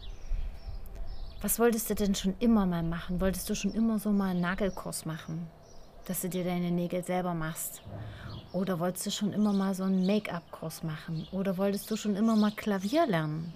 was 1.40 1.58
wolltest 1.58 1.88
du 1.88 1.94
denn 1.94 2.14
schon 2.14 2.34
immer 2.38 2.66
mal 2.66 2.82
machen? 2.82 3.20
Wolltest 3.20 3.48
du 3.48 3.54
schon 3.54 3.72
immer 3.72 3.98
so 3.98 4.10
mal 4.10 4.30
einen 4.30 4.40
Nagelkurs 4.40 5.06
machen, 5.06 5.46
dass 6.06 6.20
du 6.20 6.28
dir 6.28 6.44
deine 6.44 6.70
Nägel 6.70 7.02
selber 7.04 7.32
machst? 7.32 7.82
Oder 8.52 8.80
wolltest 8.80 9.06
du 9.06 9.10
schon 9.10 9.32
immer 9.32 9.52
mal 9.52 9.74
so 9.74 9.84
einen 9.84 10.04
Make-up-Kurs 10.06 10.82
machen? 10.82 11.26
Oder 11.30 11.56
wolltest 11.56 11.90
du 11.90 11.96
schon 11.96 12.16
immer 12.16 12.36
mal 12.36 12.50
Klavier 12.50 13.06
lernen? 13.06 13.54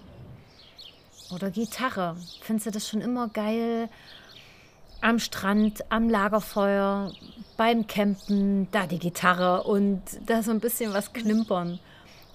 Oder 1.31 1.51
Gitarre? 1.51 2.15
Findest 2.41 2.67
du 2.67 2.71
das 2.71 2.87
schon 2.87 3.01
immer 3.01 3.27
geil? 3.27 3.89
Am 5.05 5.19
Strand, 5.19 5.91
am 5.91 6.09
Lagerfeuer, 6.09 7.11
beim 7.57 7.85
Campen, 7.85 8.67
da 8.71 8.87
die 8.87 8.97
Gitarre 8.97 9.61
und 9.61 10.01
da 10.25 10.41
so 10.41 10.49
ein 10.49 10.59
bisschen 10.59 10.95
was 10.95 11.13
klimpern. 11.13 11.77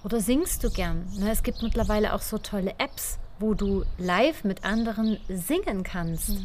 Oder 0.05 0.21
singst 0.21 0.63
du 0.63 0.69
gern? 0.69 1.05
Ne, 1.19 1.31
es 1.31 1.43
gibt 1.43 1.61
mittlerweile 1.63 2.13
auch 2.13 2.21
so 2.21 2.37
tolle 2.37 2.73
Apps, 2.77 3.19
wo 3.39 3.55
du 3.55 3.83
live 3.97 4.45
mit 4.45 4.63
anderen 4.63 5.19
singen 5.27 5.83
kannst. 5.83 6.37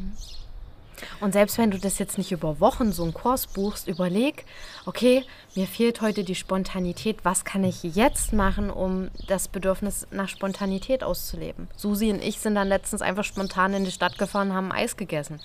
Und 1.21 1.33
selbst 1.33 1.59
wenn 1.59 1.71
du 1.71 1.79
das 1.79 2.01
jetzt 2.01 2.19
nicht 2.19 2.33
über 2.33 2.59
Wochen 2.59 2.91
so 2.91 3.05
einen 3.05 3.15
Kurs 3.15 3.47
buchst, 3.47 3.87
überleg, 3.87 4.47
okay, 4.85 5.25
mir 5.55 5.69
fehlt 5.69 6.01
heute 6.01 6.25
die 6.25 6.35
Spontanität, 6.35 7.19
was 7.25 7.45
kann 7.45 7.63
ich 7.63 7.85
jetzt 7.85 8.33
machen, 8.33 8.71
um 8.71 9.11
das 9.29 9.47
Bedürfnis 9.47 10.09
nach 10.11 10.29
Spontanität 10.29 11.05
auszuleben? 11.05 11.69
Susi 11.77 12.11
und 12.11 12.21
ich 12.21 12.41
sind 12.41 12.57
dann 12.57 12.67
letztens 12.67 13.01
einfach 13.01 13.25
spontan 13.25 13.75
in 13.75 13.85
die 13.85 13.93
Stadt 13.93 14.19
gefahren, 14.19 14.55
haben 14.55 14.73
Eis 14.73 14.97
gegessen. 14.97 15.41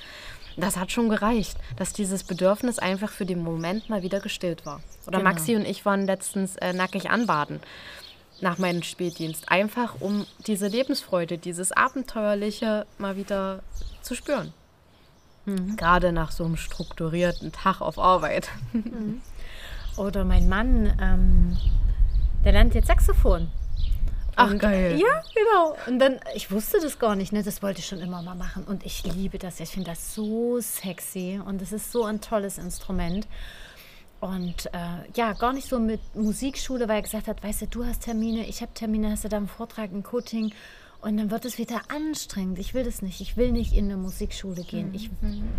Das 0.58 0.78
hat 0.78 0.92
schon 0.92 1.10
gereicht, 1.10 1.58
dass 1.78 1.94
dieses 1.94 2.24
Bedürfnis 2.24 2.80
einfach 2.80 3.10
für 3.10 3.26
den 3.26 3.44
Moment 3.44 3.90
mal 3.90 4.04
wieder 4.04 4.20
gestillt 4.20 4.66
war. 4.66 4.82
Oder 5.08 5.20
Genau. 5.20 5.30
Maxi 5.32 5.56
und 5.56 5.66
ich 5.66 5.86
waren 5.86 6.06
letztens 6.06 6.56
äh, 6.58 6.74
nackig 6.74 7.10
anbaden 7.10 7.60
nach 8.42 8.58
meinem 8.58 8.82
Spätdienst, 8.84 9.50
einfach 9.52 9.96
um 10.00 10.26
diese 10.48 10.68
Lebensfreude, 10.68 11.38
dieses 11.38 11.72
Abenteuerliche 11.72 12.86
mal 12.98 13.16
wieder 13.16 13.62
zu 14.02 14.16
spüren. 14.16 14.54
Gerade 15.78 16.12
nach 16.12 16.32
so 16.32 16.46
einem 16.46 16.58
strukturierten 16.58 17.52
Tag 17.52 17.82
auf 17.82 17.98
Arbeit. 17.98 18.50
Oder 19.98 20.24
mein 20.24 20.48
Mann, 20.50 20.94
ähm, 21.02 21.58
der 22.46 22.52
lernt 22.54 22.76
jetzt 22.76 22.88
Saxophon. 22.88 23.50
Ach, 24.36 24.52
Und, 24.52 24.60
geil. 24.60 25.00
Ja, 25.00 25.24
genau. 25.36 25.76
Und 25.88 26.00
dann, 26.00 26.20
ich 26.36 26.52
wusste 26.52 26.80
das 26.82 27.00
gar 27.00 27.16
nicht, 27.16 27.34
ne? 27.34 27.44
das 27.44 27.62
wollte 27.62 27.80
ich 27.80 27.86
schon 27.86 28.00
immer 28.00 28.22
mal 28.22 28.36
machen. 28.36 28.64
Und 28.64 28.86
ich 28.86 29.04
liebe 29.04 29.38
das. 29.38 29.60
Ich 29.60 29.70
finde 29.70 29.92
das 29.92 30.16
so 30.16 30.60
sexy 30.60 31.40
und 31.44 31.62
es 31.62 31.72
ist 31.72 31.92
so 31.92 32.06
ein 32.06 32.22
tolles 32.22 32.58
Instrument. 32.58 33.28
Und 34.20 34.68
äh, 34.68 35.10
ja, 35.16 35.34
gar 35.34 35.52
nicht 35.52 35.68
so 35.68 35.80
mit 35.80 36.00
Musikschule, 36.16 36.88
weil 36.88 36.98
er 36.98 37.02
gesagt 37.02 37.28
hat, 37.28 37.44
weißt 37.44 37.64
du, 37.64 37.68
du 37.68 37.86
hast 37.86 38.04
Termine, 38.04 38.48
ich 38.48 38.62
habe 38.62 38.72
Termine, 38.74 39.10
hast 39.10 39.24
du 39.24 39.30
da 39.30 39.38
einen 39.38 39.48
Vortrag, 39.48 39.92
ein 39.92 40.04
Coaching. 40.04 40.54
Und 41.02 41.18
dann 41.18 41.32
wird 41.32 41.46
es 41.46 41.58
wieder 41.58 41.82
anstrengend. 41.88 42.60
Ich 42.60 42.76
will 42.76 42.84
das 42.84 43.02
nicht. 43.02 43.22
Ich 43.22 43.36
will 43.36 43.52
nicht 43.52 43.74
in 43.74 43.86
eine 43.86 43.98
Musikschule 43.98 44.64
gehen. 44.64 44.94
Ich 44.94 45.10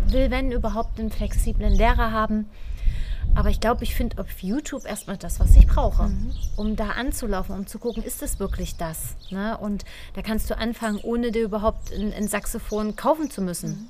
will, 0.07 0.31
wenn 0.31 0.53
überhaupt, 0.53 0.97
einen 0.99 1.11
flexiblen 1.11 1.73
Lehrer 1.73 2.11
haben. 2.11 2.49
Aber 3.35 3.49
ich 3.49 3.59
glaube, 3.59 3.83
ich 3.83 3.95
finde 3.95 4.21
auf 4.21 4.41
YouTube 4.41 4.85
erstmal 4.85 5.17
das, 5.17 5.39
was 5.39 5.55
ich 5.55 5.65
brauche, 5.65 6.11
um 6.55 6.75
da 6.75 6.91
anzulaufen, 6.91 7.55
um 7.55 7.67
zu 7.67 7.79
gucken, 7.79 8.03
ist 8.03 8.21
das 8.21 8.39
wirklich 8.39 8.75
das? 8.77 9.15
Ne? 9.31 9.57
Und 9.57 9.85
da 10.13 10.21
kannst 10.21 10.49
du 10.49 10.57
anfangen, 10.57 10.99
ohne 11.01 11.31
dir 11.31 11.43
überhaupt 11.43 11.91
ein, 11.91 12.13
ein 12.13 12.27
Saxophon 12.27 12.95
kaufen 12.95 13.31
zu 13.31 13.41
müssen. 13.41 13.89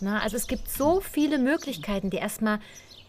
Ne? 0.00 0.20
Also 0.20 0.36
es 0.36 0.46
gibt 0.46 0.70
so 0.70 1.00
viele 1.00 1.38
Möglichkeiten, 1.38 2.10
die 2.10 2.18
erstmal 2.18 2.58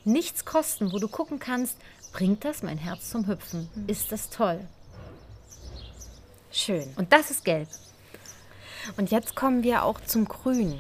nichts 0.06 0.46
kosten, 0.46 0.94
wo 0.94 1.00
du 1.00 1.08
gucken 1.08 1.40
kannst, 1.40 1.78
bringt 2.14 2.46
das 2.46 2.64
mein 2.64 2.78
Herz 2.78 3.10
zum 3.10 3.28
Hüpfen? 3.28 3.68
Ist 3.88 4.12
das 4.12 4.30
toll? 4.30 4.60
Schön. 6.52 6.88
Und 6.96 7.12
das 7.12 7.32
ist 7.32 7.44
gelb. 7.44 7.68
Und 8.98 9.12
jetzt 9.12 9.36
kommen 9.36 9.64
wir 9.64 9.84
auch 9.84 10.00
zum 10.02 10.26
Grün. 10.26 10.80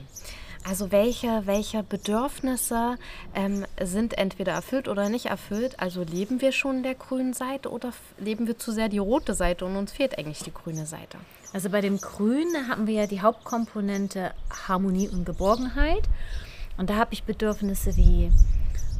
Also 0.65 0.91
welche, 0.91 1.45
welche 1.45 1.83
Bedürfnisse 1.83 2.97
ähm, 3.35 3.65
sind 3.81 4.17
entweder 4.17 4.53
erfüllt 4.53 4.87
oder 4.87 5.09
nicht 5.09 5.25
erfüllt? 5.25 5.79
Also 5.79 6.03
leben 6.03 6.39
wir 6.41 6.53
schon 6.53 6.83
der 6.83 6.95
grünen 6.95 7.33
Seite 7.33 7.69
oder 7.69 7.91
leben 8.17 8.47
wir 8.47 8.57
zu 8.57 8.71
sehr 8.71 8.87
die 8.87 8.97
rote 8.97 9.33
Seite 9.33 9.65
und 9.65 9.75
uns 9.75 9.91
fehlt 9.91 10.17
eigentlich 10.17 10.39
die 10.39 10.53
grüne 10.53 10.85
Seite? 10.85 11.17
Also 11.51 11.69
bei 11.69 11.81
dem 11.81 11.99
Grün 11.99 12.47
haben 12.69 12.87
wir 12.87 12.93
ja 12.93 13.07
die 13.07 13.21
Hauptkomponente 13.21 14.31
Harmonie 14.67 15.09
und 15.09 15.25
Geborgenheit. 15.25 16.07
Und 16.77 16.89
da 16.89 16.95
habe 16.95 17.13
ich 17.13 17.23
Bedürfnisse 17.23 17.95
wie 17.97 18.31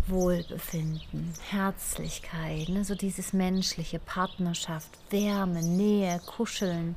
Wohlbefinden, 0.07 1.33
Herzlichkeit, 1.49 2.67
ne? 2.67 2.83
so 2.83 2.93
dieses 2.93 3.31
menschliche, 3.31 3.99
Partnerschaft, 3.99 4.89
Wärme, 5.09 5.63
Nähe, 5.63 6.19
Kuscheln, 6.25 6.95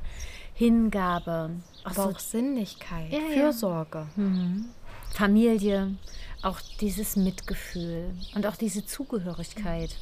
Hingabe, 0.57 1.51
auch 1.83 1.91
Aber 1.91 2.05
auch 2.07 2.19
Sinnlichkeit, 2.19 3.11
Ja, 3.11 3.19
ja. 3.19 3.41
Fürsorge. 3.51 4.07
Familie, 5.13 5.95
auch 6.41 6.59
dieses 6.81 7.15
Mitgefühl 7.15 8.09
und 8.33 8.47
auch 8.47 8.55
diese 8.55 8.83
Zugehörigkeit. 8.83 9.95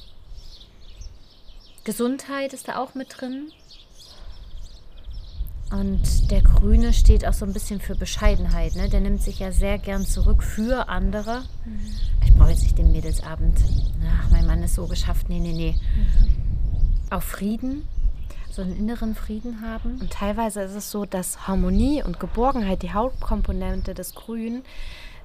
Gesundheit 1.84 2.54
ist 2.54 2.70
da 2.70 2.78
auch 2.78 2.96
mit 2.96 3.20
drin. 3.20 3.52
Und 5.72 6.32
der 6.32 6.42
Grüne 6.42 6.94
steht 6.94 7.28
auch 7.28 7.34
so 7.34 7.44
ein 7.46 7.52
bisschen 7.52 7.82
für 7.82 7.96
Bescheidenheit. 7.96 8.76
Ne? 8.76 8.88
Der 8.88 9.02
nimmt 9.02 9.22
sich 9.22 9.40
ja 9.40 9.52
sehr 9.52 9.78
gern 9.78 10.06
zurück 10.06 10.42
für 10.42 10.88
andere. 10.88 11.44
Ich 12.26 12.34
brauche 12.34 12.52
jetzt 12.52 12.64
nicht 12.64 12.78
den 12.78 12.94
Mädelsabend. 12.94 13.60
Ach, 14.08 14.30
mein 14.32 14.46
Mann 14.48 14.64
ist 14.64 14.76
so 14.76 14.88
geschafft. 14.88 15.28
Nee, 15.28 15.40
nee, 15.40 15.52
nee. 15.52 15.76
Auch 17.10 17.24
Frieden, 17.24 17.86
so 18.56 18.62
einen 18.62 18.78
inneren 18.78 19.16
Frieden 19.16 19.62
haben. 19.62 20.00
Und 20.00 20.12
teilweise 20.12 20.62
ist 20.62 20.76
es 20.76 20.92
so, 20.92 21.06
dass 21.06 21.48
Harmonie 21.48 22.04
und 22.04 22.20
Geborgenheit, 22.20 22.82
die 22.82 22.94
Hauptkomponente 22.94 23.94
des 23.94 24.16
Grünen, 24.16 24.64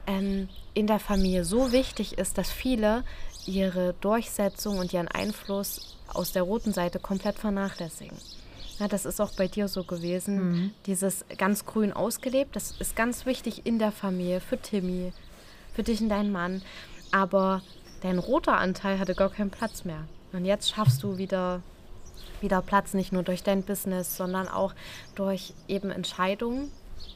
ähm, 0.06 0.48
in 0.74 0.86
der 0.86 0.98
Familie 0.98 1.44
so 1.44 1.72
wichtig 1.72 2.18
ist, 2.18 2.38
dass 2.38 2.50
viele 2.50 3.04
ihre 3.46 3.94
Durchsetzung 4.00 4.78
und 4.78 4.92
ihren 4.92 5.08
Einfluss 5.08 5.96
aus 6.08 6.32
der 6.32 6.42
roten 6.42 6.72
Seite 6.72 6.98
komplett 6.98 7.38
vernachlässigen. 7.38 8.16
Ja, 8.78 8.88
das 8.88 9.04
ist 9.04 9.20
auch 9.20 9.32
bei 9.36 9.46
dir 9.46 9.68
so 9.68 9.84
gewesen. 9.84 10.72
Dieses 10.86 11.24
ganz 11.36 11.66
grün 11.66 11.92
ausgelebt, 11.92 12.56
das 12.56 12.72
ist 12.80 12.96
ganz 12.96 13.26
wichtig 13.26 13.66
in 13.66 13.78
der 13.78 13.92
Familie, 13.92 14.40
für 14.40 14.58
Timmy, 14.58 15.12
für 15.74 15.82
dich 15.82 16.00
und 16.00 16.08
deinen 16.08 16.32
Mann. 16.32 16.62
Aber 17.12 17.62
dein 18.00 18.18
roter 18.18 18.56
Anteil 18.56 18.98
hatte 18.98 19.14
gar 19.14 19.28
keinen 19.28 19.50
Platz 19.50 19.84
mehr. 19.84 20.04
Und 20.32 20.46
jetzt 20.46 20.70
schaffst 20.70 21.02
du 21.02 21.18
wieder 21.18 21.62
wieder 22.42 22.62
Platz, 22.62 22.94
nicht 22.94 23.12
nur 23.12 23.22
durch 23.22 23.42
dein 23.42 23.62
Business, 23.62 24.16
sondern 24.16 24.48
auch 24.48 24.74
durch 25.14 25.54
eben 25.68 25.90
Entscheidungen, 25.90 26.70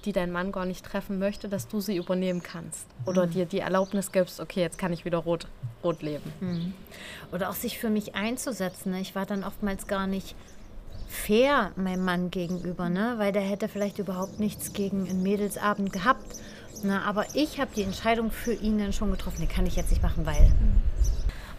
die 0.04 0.12
dein 0.12 0.30
Mann 0.30 0.52
gar 0.52 0.66
nicht 0.66 0.84
treffen 0.84 1.18
möchte, 1.18 1.48
dass 1.48 1.68
du 1.68 1.80
sie 1.80 1.96
übernehmen 1.96 2.42
kannst. 2.42 2.86
Oder 3.06 3.26
dir 3.26 3.46
die 3.46 3.60
Erlaubnis 3.60 4.12
gibst, 4.12 4.40
okay, 4.40 4.60
jetzt 4.60 4.78
kann 4.78 4.92
ich 4.92 5.04
wieder 5.04 5.18
rot, 5.18 5.46
rot 5.82 6.02
leben. 6.02 6.32
Oder 7.32 7.50
auch 7.50 7.54
sich 7.54 7.78
für 7.78 7.90
mich 7.90 8.14
einzusetzen. 8.14 8.92
Ne? 8.92 9.00
Ich 9.00 9.14
war 9.14 9.26
dann 9.26 9.44
oftmals 9.44 9.86
gar 9.86 10.06
nicht 10.06 10.34
fair 11.08 11.72
meinem 11.76 12.04
Mann 12.04 12.30
gegenüber, 12.30 12.88
ne? 12.88 13.14
weil 13.18 13.32
der 13.32 13.42
hätte 13.42 13.68
vielleicht 13.68 13.98
überhaupt 13.98 14.40
nichts 14.40 14.72
gegen 14.72 15.08
einen 15.08 15.22
Mädelsabend 15.22 15.92
gehabt. 15.92 16.36
Na, 16.82 17.02
aber 17.02 17.24
ich 17.34 17.60
habe 17.60 17.70
die 17.74 17.82
Entscheidung 17.82 18.30
für 18.30 18.52
ihn 18.52 18.78
dann 18.78 18.92
schon 18.92 19.10
getroffen. 19.10 19.40
Die 19.40 19.46
kann 19.46 19.64
ich 19.64 19.76
jetzt 19.76 19.90
nicht 19.90 20.02
machen, 20.02 20.26
weil. 20.26 20.52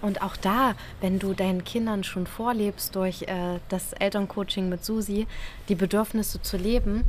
Und 0.06 0.22
auch 0.22 0.38
da, 0.38 0.76
wenn 1.02 1.18
du 1.18 1.34
deinen 1.34 1.64
Kindern 1.64 2.04
schon 2.04 2.28
vorlebst 2.28 2.96
durch 2.96 3.24
äh, 3.24 3.60
das 3.70 3.92
Elterncoaching 3.94 4.70
mit 4.70 4.86
Susi, 4.86 5.26
die 5.68 5.74
Bedürfnisse 5.74 6.40
zu 6.44 6.58
leben, 6.58 7.06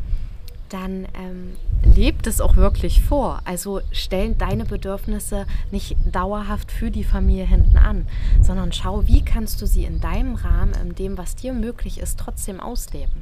dann 0.71 1.07
ähm, 1.15 1.57
lebt 1.95 2.27
es 2.27 2.41
auch 2.41 2.57
wirklich 2.57 3.03
vor. 3.03 3.43
Also 3.45 3.83
stellen 3.93 4.39
deine 4.39 4.65
Bedürfnisse 4.65 5.47
nicht 5.71 5.95
dauerhaft 6.11 6.73
für 6.73 6.91
die 6.91 7.05
Familie 7.05 7.45
hinten 7.45 7.77
an, 7.77 8.07
sondern 8.41 8.73
schau, 8.73 9.07
wie 9.07 9.23
kannst 9.23 9.61
du 9.61 9.67
sie 9.67 9.85
in 9.85 10.01
deinem 10.01 10.35
Rahmen, 10.35 10.73
in 10.83 10.95
dem, 10.95 11.19
was 11.19 11.37
dir 11.37 11.53
möglich 11.53 12.01
ist, 12.01 12.19
trotzdem 12.19 12.61
ausleben. 12.61 13.13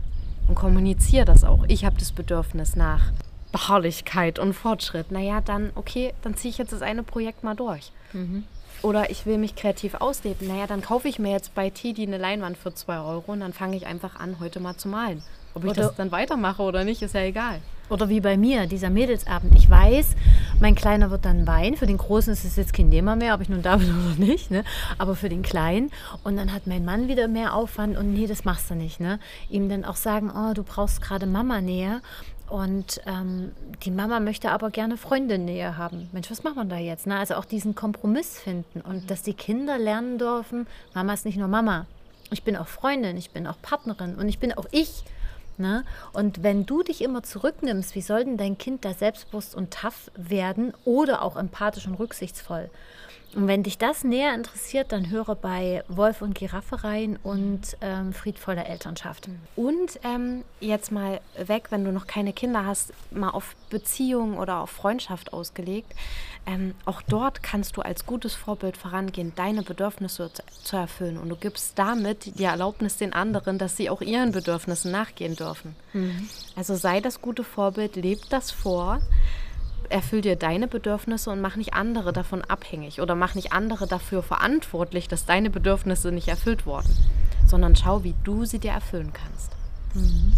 Und 0.47 0.55
kommuniziere 0.55 1.25
das 1.25 1.43
auch. 1.43 1.65
Ich 1.67 1.85
habe 1.85 1.97
das 1.99 2.13
Bedürfnis 2.13 2.77
nach 2.77 3.13
Beharrlichkeit 3.51 4.39
und 4.39 4.53
Fortschritt. 4.53 5.11
Naja, 5.11 5.41
dann, 5.41 5.73
okay, 5.75 6.15
dann 6.23 6.37
ziehe 6.37 6.51
ich 6.51 6.59
jetzt 6.59 6.73
das 6.73 6.83
eine 6.83 7.03
Projekt 7.03 7.43
mal 7.43 7.57
durch. 7.57 7.91
Mhm. 8.13 8.45
Oder 8.85 9.09
ich 9.09 9.25
will 9.25 9.39
mich 9.39 9.57
kreativ 9.57 9.95
ausleben. 9.95 10.47
Naja, 10.47 10.67
dann 10.67 10.83
kaufe 10.83 11.09
ich 11.09 11.19
mir 11.19 11.33
jetzt 11.33 11.55
bei 11.55 11.71
Tidi 11.71 12.03
eine 12.03 12.19
Leinwand 12.19 12.59
für 12.59 12.75
2 12.75 13.01
Euro 13.01 13.33
und 13.33 13.41
dann 13.41 13.55
fange 13.55 13.77
ich 13.77 13.87
einfach 13.87 14.21
an, 14.21 14.37
heute 14.41 14.61
mal 14.61 14.77
zu 14.77 14.89
malen. 14.89 15.23
Ob 15.55 15.65
ich 15.65 15.71
oder, 15.71 15.85
das 15.85 15.97
dann 15.97 16.13
weitermache 16.13 16.61
oder 16.63 16.85
nicht, 16.85 17.01
ist 17.01 17.15
ja 17.15 17.23
egal. 17.23 17.61
Oder 17.89 18.11
wie 18.11 18.21
bei 18.21 18.37
mir, 18.37 18.67
dieser 18.67 18.91
Mädelsabend. 18.91 19.57
Ich 19.57 19.71
weiß, 19.71 20.09
mein 20.61 20.75
Kleiner 20.75 21.11
wird 21.11 21.25
dann 21.25 21.47
weinen. 21.47 21.77
Für 21.77 21.87
den 21.87 21.97
Großen 21.97 22.31
ist 22.31 22.45
es 22.45 22.57
jetzt 22.57 22.75
kein 22.75 22.91
Thema 22.91 23.17
mehr, 23.17 23.35
ob 23.35 23.41
ich 23.41 23.49
nun 23.49 23.63
da 23.63 23.77
bin 23.77 23.89
oder 24.07 24.23
nicht. 24.23 24.51
Ne? 24.51 24.65
Aber 24.99 25.17
für 25.17 25.31
den 25.31 25.43
Kleinen. 25.43 25.91
Und 26.23 26.37
dann 26.37 26.53
hat 26.53 26.67
mein 26.67 26.85
Mann 26.85 27.09
wieder 27.09 27.27
mehr 27.27 27.55
Aufwand 27.55 27.97
und 27.97 28.13
nee, 28.13 28.27
das 28.27 28.45
machst 28.45 28.69
du 28.69 28.75
nicht. 28.75 29.01
Ne? 29.01 29.19
Ihm 29.49 29.71
dann 29.71 29.87
auch 29.87 29.97
sagen, 29.97 30.31
oh, 30.31 30.53
du 30.53 30.63
brauchst 30.63 31.01
gerade 31.01 31.25
Mama 31.25 31.63
näher. 31.63 32.03
Und 32.55 33.01
ähm, 33.07 33.51
die 33.83 33.91
Mama 33.91 34.21
möchte 34.21 34.53
aber 34.53 34.71
gerne 34.71 34.97
Freundin 34.97 35.45
näher 35.45 35.77
haben. 35.77 36.09
Mensch, 36.13 36.31
was 36.31 36.45
macht 36.45 36.55
man 36.55 36.69
da 36.69 36.79
jetzt? 36.79 37.05
Ne? 37.05 37.19
Also 37.19 37.35
auch 37.35 37.47
diesen 37.47 37.75
Kompromiss 37.75 38.39
finden 38.39 38.81
und 38.81 39.11
dass 39.11 39.23
die 39.23 39.35
Kinder 39.35 39.77
lernen 39.77 40.19
dürfen, 40.19 40.69
Mama 40.95 41.15
ist 41.15 41.25
nicht 41.25 41.37
nur 41.37 41.49
Mama. 41.49 41.87
Ich 42.31 42.45
bin 42.45 42.57
auch 42.57 42.69
Freundin, 42.69 43.17
ich 43.17 43.33
bin 43.33 43.49
auch 43.49 43.61
Partnerin 43.61 44.15
und 44.15 44.29
ich 44.29 44.39
bin 44.39 44.53
auch 44.53 44.67
ich. 44.71 45.03
Ne? 45.59 45.85
Und 46.13 46.45
wenn 46.45 46.65
du 46.65 46.85
dich 46.85 47.03
immer 47.03 47.25
zurücknimmst, 47.25 47.97
wie 47.97 48.03
soll 48.03 48.25
denn 48.25 48.37
dein 48.37 48.57
Kind 48.57 48.85
da 48.85 48.95
selbstbewusst 48.95 49.57
und 49.57 49.75
tough 49.75 50.13
werden 50.15 50.75
oder 50.85 51.23
auch 51.23 51.35
empathisch 51.35 51.89
und 51.89 51.97
rücksichtsvoll? 51.97 52.71
Und 53.35 53.49
wenn 53.49 53.63
dich 53.63 53.79
das 53.79 54.05
näher 54.05 54.35
interessiert, 54.35 54.93
dann 54.93 55.11
höre 55.11 55.35
bei 55.35 55.83
Wolf 55.89 56.23
und 56.23 56.35
Giraffe 56.35 56.85
rein 56.85 57.19
und 57.23 57.77
ähm, 57.81 58.13
friedvolle 58.13 58.65
Elternschaft. 58.65 59.29
Und 59.57 59.99
ähm, 60.05 60.45
jetzt 60.61 60.93
mal 60.93 61.21
weg, 61.37 61.67
wenn 61.71 61.85
du 61.85 61.93
noch 61.93 62.07
keine 62.07 62.33
Kinder 62.33 62.65
hast, 62.65 62.93
mal 63.11 63.31
auf 63.31 63.57
Beziehung 63.71 64.39
oder 64.39 64.61
auf 64.61 64.71
Freundschaft 64.71 65.33
ausgelegt. 65.33 65.93
Ähm, 66.47 66.75
auch 66.85 67.03
dort 67.03 67.43
kannst 67.43 67.77
du 67.77 67.81
als 67.81 68.07
gutes 68.07 68.35
Vorbild 68.35 68.77
vorangehen, 68.77 69.33
deine 69.35 69.63
Bedürfnisse 69.63 70.31
zu, 70.33 70.43
zu 70.63 70.77
erfüllen. 70.77 71.17
Und 71.17 71.29
du 71.29 71.37
gibst 71.37 71.79
damit 71.79 72.39
die 72.39 72.45
Erlaubnis 72.45 72.99
den 72.99 73.15
anderen, 73.15 73.59
dass 73.59 73.77
sie 73.77 73.91
auch 73.91 74.03
ihren 74.03 74.33
Bedürfnissen 74.33 74.93
nachgehen 74.93 75.37
dürfen. 75.37 75.75
Mhm. 75.93 76.29
Also 76.55 76.77
sei 76.77 77.01
das 77.01 77.21
gute 77.21 77.45
Vorbild, 77.45 77.97
leb 77.97 78.21
das 78.29 78.51
vor 78.51 79.01
erfüll 79.91 80.21
dir 80.21 80.37
deine 80.37 80.69
Bedürfnisse 80.69 81.31
und 81.31 81.41
mach 81.41 81.57
nicht 81.57 81.75
andere 81.75 82.13
davon 82.13 82.43
abhängig 82.43 83.01
oder 83.01 83.15
mach 83.15 83.35
nicht 83.35 83.53
andere 83.53 83.87
dafür 83.87 84.23
verantwortlich, 84.23 85.09
dass 85.09 85.27
deine 85.27 85.51
Bedürfnisse 85.51 86.13
nicht 86.13 86.29
erfüllt 86.29 86.67
wurden, 86.67 86.95
sondern 87.47 87.77
schau, 87.77 88.05
wie 88.05 88.15
du 88.25 88.45
sie 88.45 88.59
dir 88.59 88.73
erfüllen 88.73 89.13
kannst. 89.13 89.53
Mhm. 89.95 90.33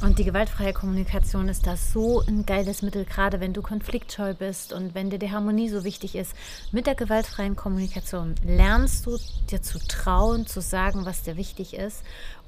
Und 0.00 0.18
die 0.18 0.24
gewaltfreie 0.24 0.72
Kommunikation 0.72 1.48
ist 1.48 1.66
da 1.66 1.76
so 1.76 2.22
ein 2.26 2.44
geiles 2.44 2.82
Mittel, 2.82 3.04
gerade 3.04 3.40
wenn 3.40 3.52
du 3.52 3.62
konfliktscheu 3.62 4.34
bist 4.34 4.72
und 4.72 4.94
wenn 4.94 5.08
dir 5.08 5.18
die 5.18 5.30
Harmonie 5.30 5.68
so 5.68 5.84
wichtig 5.84 6.14
ist. 6.14 6.34
Mit 6.72 6.86
der 6.86 6.94
gewaltfreien 6.94 7.56
Kommunikation 7.56 8.34
lernst 8.44 9.06
du 9.06 9.18
dir 9.50 9.62
zu 9.62 9.78
trauen, 9.78 10.46
zu 10.46 10.60
sagen, 10.60 11.06
was 11.06 11.22
dir 11.22 11.36
wichtig 11.36 11.74
ist 11.74 12.02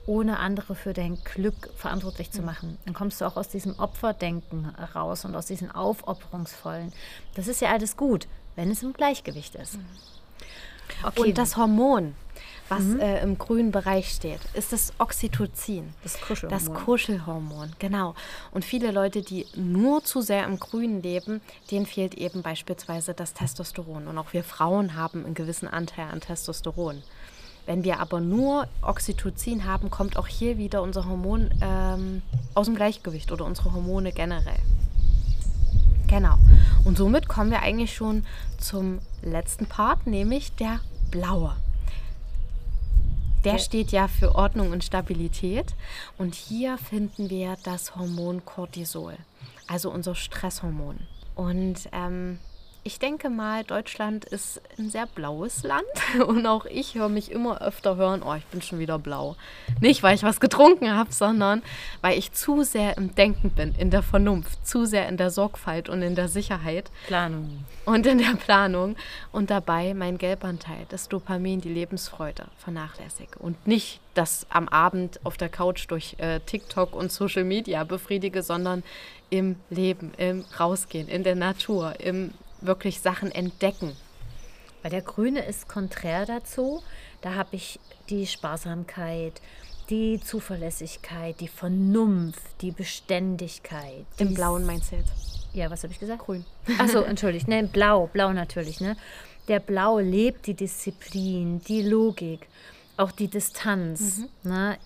ohne 0.07 0.39
andere 0.39 0.75
für 0.75 0.93
dein 0.93 1.19
Glück 1.25 1.71
verantwortlich 1.77 2.31
zu 2.31 2.43
machen. 2.43 2.79
Dann 2.85 2.95
kommst 2.95 3.21
du 3.21 3.25
auch 3.25 3.37
aus 3.37 3.49
diesem 3.49 3.79
Opferdenken 3.79 4.67
raus 4.95 5.25
und 5.25 5.35
aus 5.35 5.47
diesem 5.47 5.71
Aufopferungsvollen. 5.71 6.93
Das 7.35 7.49
ist 7.49 7.61
ja 7.61 7.71
alles 7.71 7.97
gut, 7.97 8.27
wenn 8.55 8.71
es 8.71 8.83
im 8.83 8.93
Gleichgewicht 8.93 9.55
ist. 9.57 9.75
Mhm. 9.75 9.87
Okay. 11.03 11.21
Und 11.21 11.39
das 11.39 11.57
Hormon, 11.57 12.15
was 12.69 12.83
mhm. 12.83 13.01
äh, 13.01 13.21
im 13.23 13.39
grünen 13.39 13.71
Bereich 13.71 14.11
steht, 14.11 14.41
ist 14.55 14.73
das 14.73 14.93
Oxytocin. 14.99 15.93
Das 16.03 16.21
Kuschelhormon. 16.21 16.59
Das 16.59 16.85
Kuschelhormon, 16.85 17.73
genau. 17.79 18.15
Und 18.53 18.65
viele 18.65 18.91
Leute, 18.91 19.23
die 19.23 19.47
nur 19.55 20.05
zu 20.05 20.21
sehr 20.21 20.45
im 20.45 20.59
Grünen 20.59 21.03
leben, 21.03 21.41
denen 21.71 21.87
fehlt 21.87 22.15
eben 22.15 22.43
beispielsweise 22.43 23.15
das 23.15 23.35
Testosteron. 23.35 24.07
Und 24.07 24.19
auch 24.19 24.33
wir 24.33 24.45
Frauen 24.45 24.95
haben 24.95 25.25
einen 25.25 25.35
gewissen 25.35 25.69
Anteil 25.69 26.09
an 26.11 26.21
Testosteron. 26.21 27.03
Wenn 27.67 27.83
wir 27.83 27.99
aber 27.99 28.21
nur 28.21 28.69
Oxytocin 28.81 29.65
haben, 29.65 29.91
kommt 29.91 30.17
auch 30.17 30.29
hier 30.29 30.57
wieder 30.57 30.83
unser 30.83 31.07
Hormon 31.07 31.51
ähm, 31.61 32.23
aus 32.55 32.67
dem 32.67 32.77
Gleichgewicht 32.77 33.33
oder 33.33 33.45
unsere 33.45 33.75
Hormone 33.75 34.13
generell. 34.13 34.59
Genau. 36.07 36.37
Und 36.85 36.97
somit 36.97 37.29
kommen 37.29 37.51
wir 37.51 37.63
eigentlich 37.63 37.95
schon 37.95 38.25
zum 38.59 39.01
letzten 39.23 39.67
Part, 39.67 40.07
nämlich 40.07 40.55
der 40.55 40.81
blaue. 41.11 41.57
Der 43.45 43.55
okay. 43.55 43.63
steht 43.63 43.93
ja 43.93 44.07
für 44.07 44.37
Ordnung 44.37 44.71
und 44.71 44.85
Stabilität. 44.85 45.75
Und 46.19 46.35
hier 46.35 46.79
finden 46.79 47.31
wir 47.31 47.57
das 47.65 47.97
Hormon 47.97 48.45
Cortisol, 48.45 49.15
also 49.67 49.91
unser 49.91 50.15
Stresshormon. 50.15 50.99
Und 51.35 51.89
ähm, 51.93 52.39
ich 52.87 53.01
denke 53.01 53.31
mal, 53.31 53.65
Deutschland 53.65 54.25
ist 54.25 54.63
ein 54.79 54.91
sehr 54.91 55.07
blaues 55.07 55.65
Land 55.65 55.85
und 56.27 56.47
auch 56.47 56.67
ich 56.67 56.95
höre 56.95 57.09
mich 57.09 57.33
immer 57.33 57.61
öfter 57.61 57.97
hören, 57.97 58.23
oh, 58.23 58.35
ich 58.35 58.47
bin 58.47 58.63
schon 58.63 58.79
wieder 58.79 58.97
blau. 58.97 59.35
Nicht, 59.81 60.05
weil 60.05 60.15
ich 60.15 60.23
was 60.23 60.39
getrunken 60.39 60.95
habe, 60.95 61.13
sondern 61.13 61.63
weil 62.01 62.17
ich 62.17 62.33
zu 62.33 62.63
sehr 62.63 62.97
im 62.97 63.13
Denken 63.17 63.51
bin, 63.51 63.75
in 63.77 63.91
der 63.91 64.05
Vernunft, 64.05 64.65
zu 64.65 64.85
sehr 64.85 65.09
in 65.09 65.17
der 65.17 65.31
Sorgfalt 65.31 65.89
und 65.89 66.01
in 66.03 66.15
der 66.15 66.29
Sicherheit. 66.29 66.93
Planung. 67.09 67.65
Und 67.87 68.07
in 68.07 68.19
der 68.19 68.37
Planung 68.37 68.95
und 69.33 69.51
dabei 69.51 69.93
mein 69.93 70.17
Gelbanteil, 70.17 70.87
das 70.89 71.09
Dopamin, 71.09 71.61
die 71.61 71.73
Lebensfreude 71.73 72.47
vernachlässige 72.57 73.37
und 73.41 73.67
nicht 73.67 74.01
das 74.15 74.47
am 74.49 74.69
Abend 74.69 75.19
auf 75.25 75.37
der 75.37 75.49
Couch 75.49 75.87
durch 75.89 76.15
äh, 76.19 76.39
TikTok 76.41 76.95
und 76.95 77.11
Social 77.11 77.45
Media 77.45 77.83
befriedige, 77.83 78.43
sondern 78.43 78.85
im 79.29 79.57
Leben, 79.71 80.13
im 80.19 80.45
Rausgehen, 80.59 81.09
in 81.09 81.25
der 81.25 81.35
Natur, 81.35 81.99
im 82.01 82.33
wirklich 82.61 83.01
Sachen 83.01 83.31
entdecken. 83.31 83.97
Weil 84.83 84.91
der 84.91 85.03
Grüne 85.03 85.45
ist 85.45 85.69
konträr 85.69 86.27
dazu. 86.27 86.83
Da 87.21 87.35
habe 87.35 87.57
ich 87.57 87.81
die 88.09 88.27
Sparsamkeit, 88.27 89.41
die 89.91 90.21
Zuverlässigkeit, 90.21 91.41
die 91.41 91.49
Vernunft, 91.49 92.43
die 92.61 92.71
Beständigkeit. 92.71 94.07
Im 94.19 94.35
Blauen 94.35 94.65
meinst 94.65 94.93
du 94.93 94.97
jetzt? 94.97 95.13
Ja, 95.53 95.71
was 95.71 95.83
habe 95.83 95.93
ich 95.93 95.99
gesagt? 95.99 96.23
Grün. 96.23 96.45
Achso, 96.79 97.01
entschuldigt. 97.01 97.49
Ne, 97.49 97.65
blau, 97.65 98.09
blau 98.09 98.33
natürlich. 98.33 98.81
Ne? 98.81 98.97
Der 99.49 99.61
Blau 99.61 99.99
lebt 100.01 100.47
die 100.47 100.55
Disziplin, 100.55 101.61
die 101.63 101.83
Logik, 101.83 102.49
auch 102.97 103.13
die 103.13 103.29
Distanz. 103.29 104.19
Mhm. 104.19 104.51
Ne? 104.51 104.79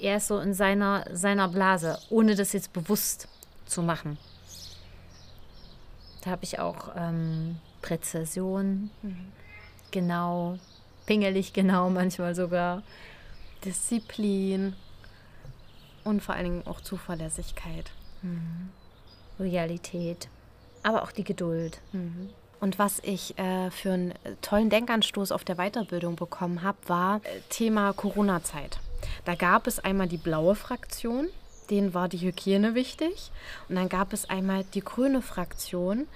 Er 0.00 0.16
ist 0.16 0.28
so 0.28 0.38
in 0.38 0.54
seiner, 0.54 1.04
seiner 1.12 1.48
Blase, 1.48 1.98
ohne 2.10 2.34
das 2.34 2.52
jetzt 2.52 2.72
bewusst 2.72 3.28
zu 3.66 3.82
machen. 3.82 4.18
Da 6.26 6.32
habe 6.32 6.42
ich 6.42 6.58
auch 6.58 6.90
ähm, 6.96 7.60
Präzision, 7.82 8.90
mhm. 9.02 9.32
genau, 9.92 10.58
pingelig 11.06 11.52
genau 11.52 11.88
manchmal 11.90 12.34
sogar. 12.34 12.82
Disziplin 13.64 14.74
und 16.02 16.20
vor 16.20 16.34
allen 16.34 16.44
Dingen 16.44 16.66
auch 16.66 16.80
Zuverlässigkeit. 16.80 17.92
Mhm. 18.22 18.70
Loyalität, 19.38 20.28
aber 20.82 21.04
auch 21.04 21.12
die 21.12 21.22
Geduld. 21.22 21.80
Mhm. 21.92 22.30
Und 22.58 22.80
was 22.80 22.98
ich 23.04 23.38
äh, 23.38 23.70
für 23.70 23.92
einen 23.92 24.14
tollen 24.42 24.68
Denkanstoß 24.68 25.30
auf 25.30 25.44
der 25.44 25.54
Weiterbildung 25.54 26.16
bekommen 26.16 26.64
habe, 26.64 26.78
war 26.88 27.18
äh, 27.18 27.40
Thema 27.50 27.92
Corona-Zeit. 27.92 28.80
Da 29.24 29.36
gab 29.36 29.68
es 29.68 29.78
einmal 29.78 30.08
die 30.08 30.16
blaue 30.16 30.56
Fraktion, 30.56 31.28
denen 31.70 31.94
war 31.94 32.08
die 32.08 32.18
Hygiene 32.18 32.74
wichtig. 32.74 33.30
Und 33.68 33.76
dann 33.76 33.88
gab 33.88 34.12
es 34.12 34.28
einmal 34.28 34.64
die 34.74 34.80
grüne 34.80 35.22
Fraktion. 35.22 36.06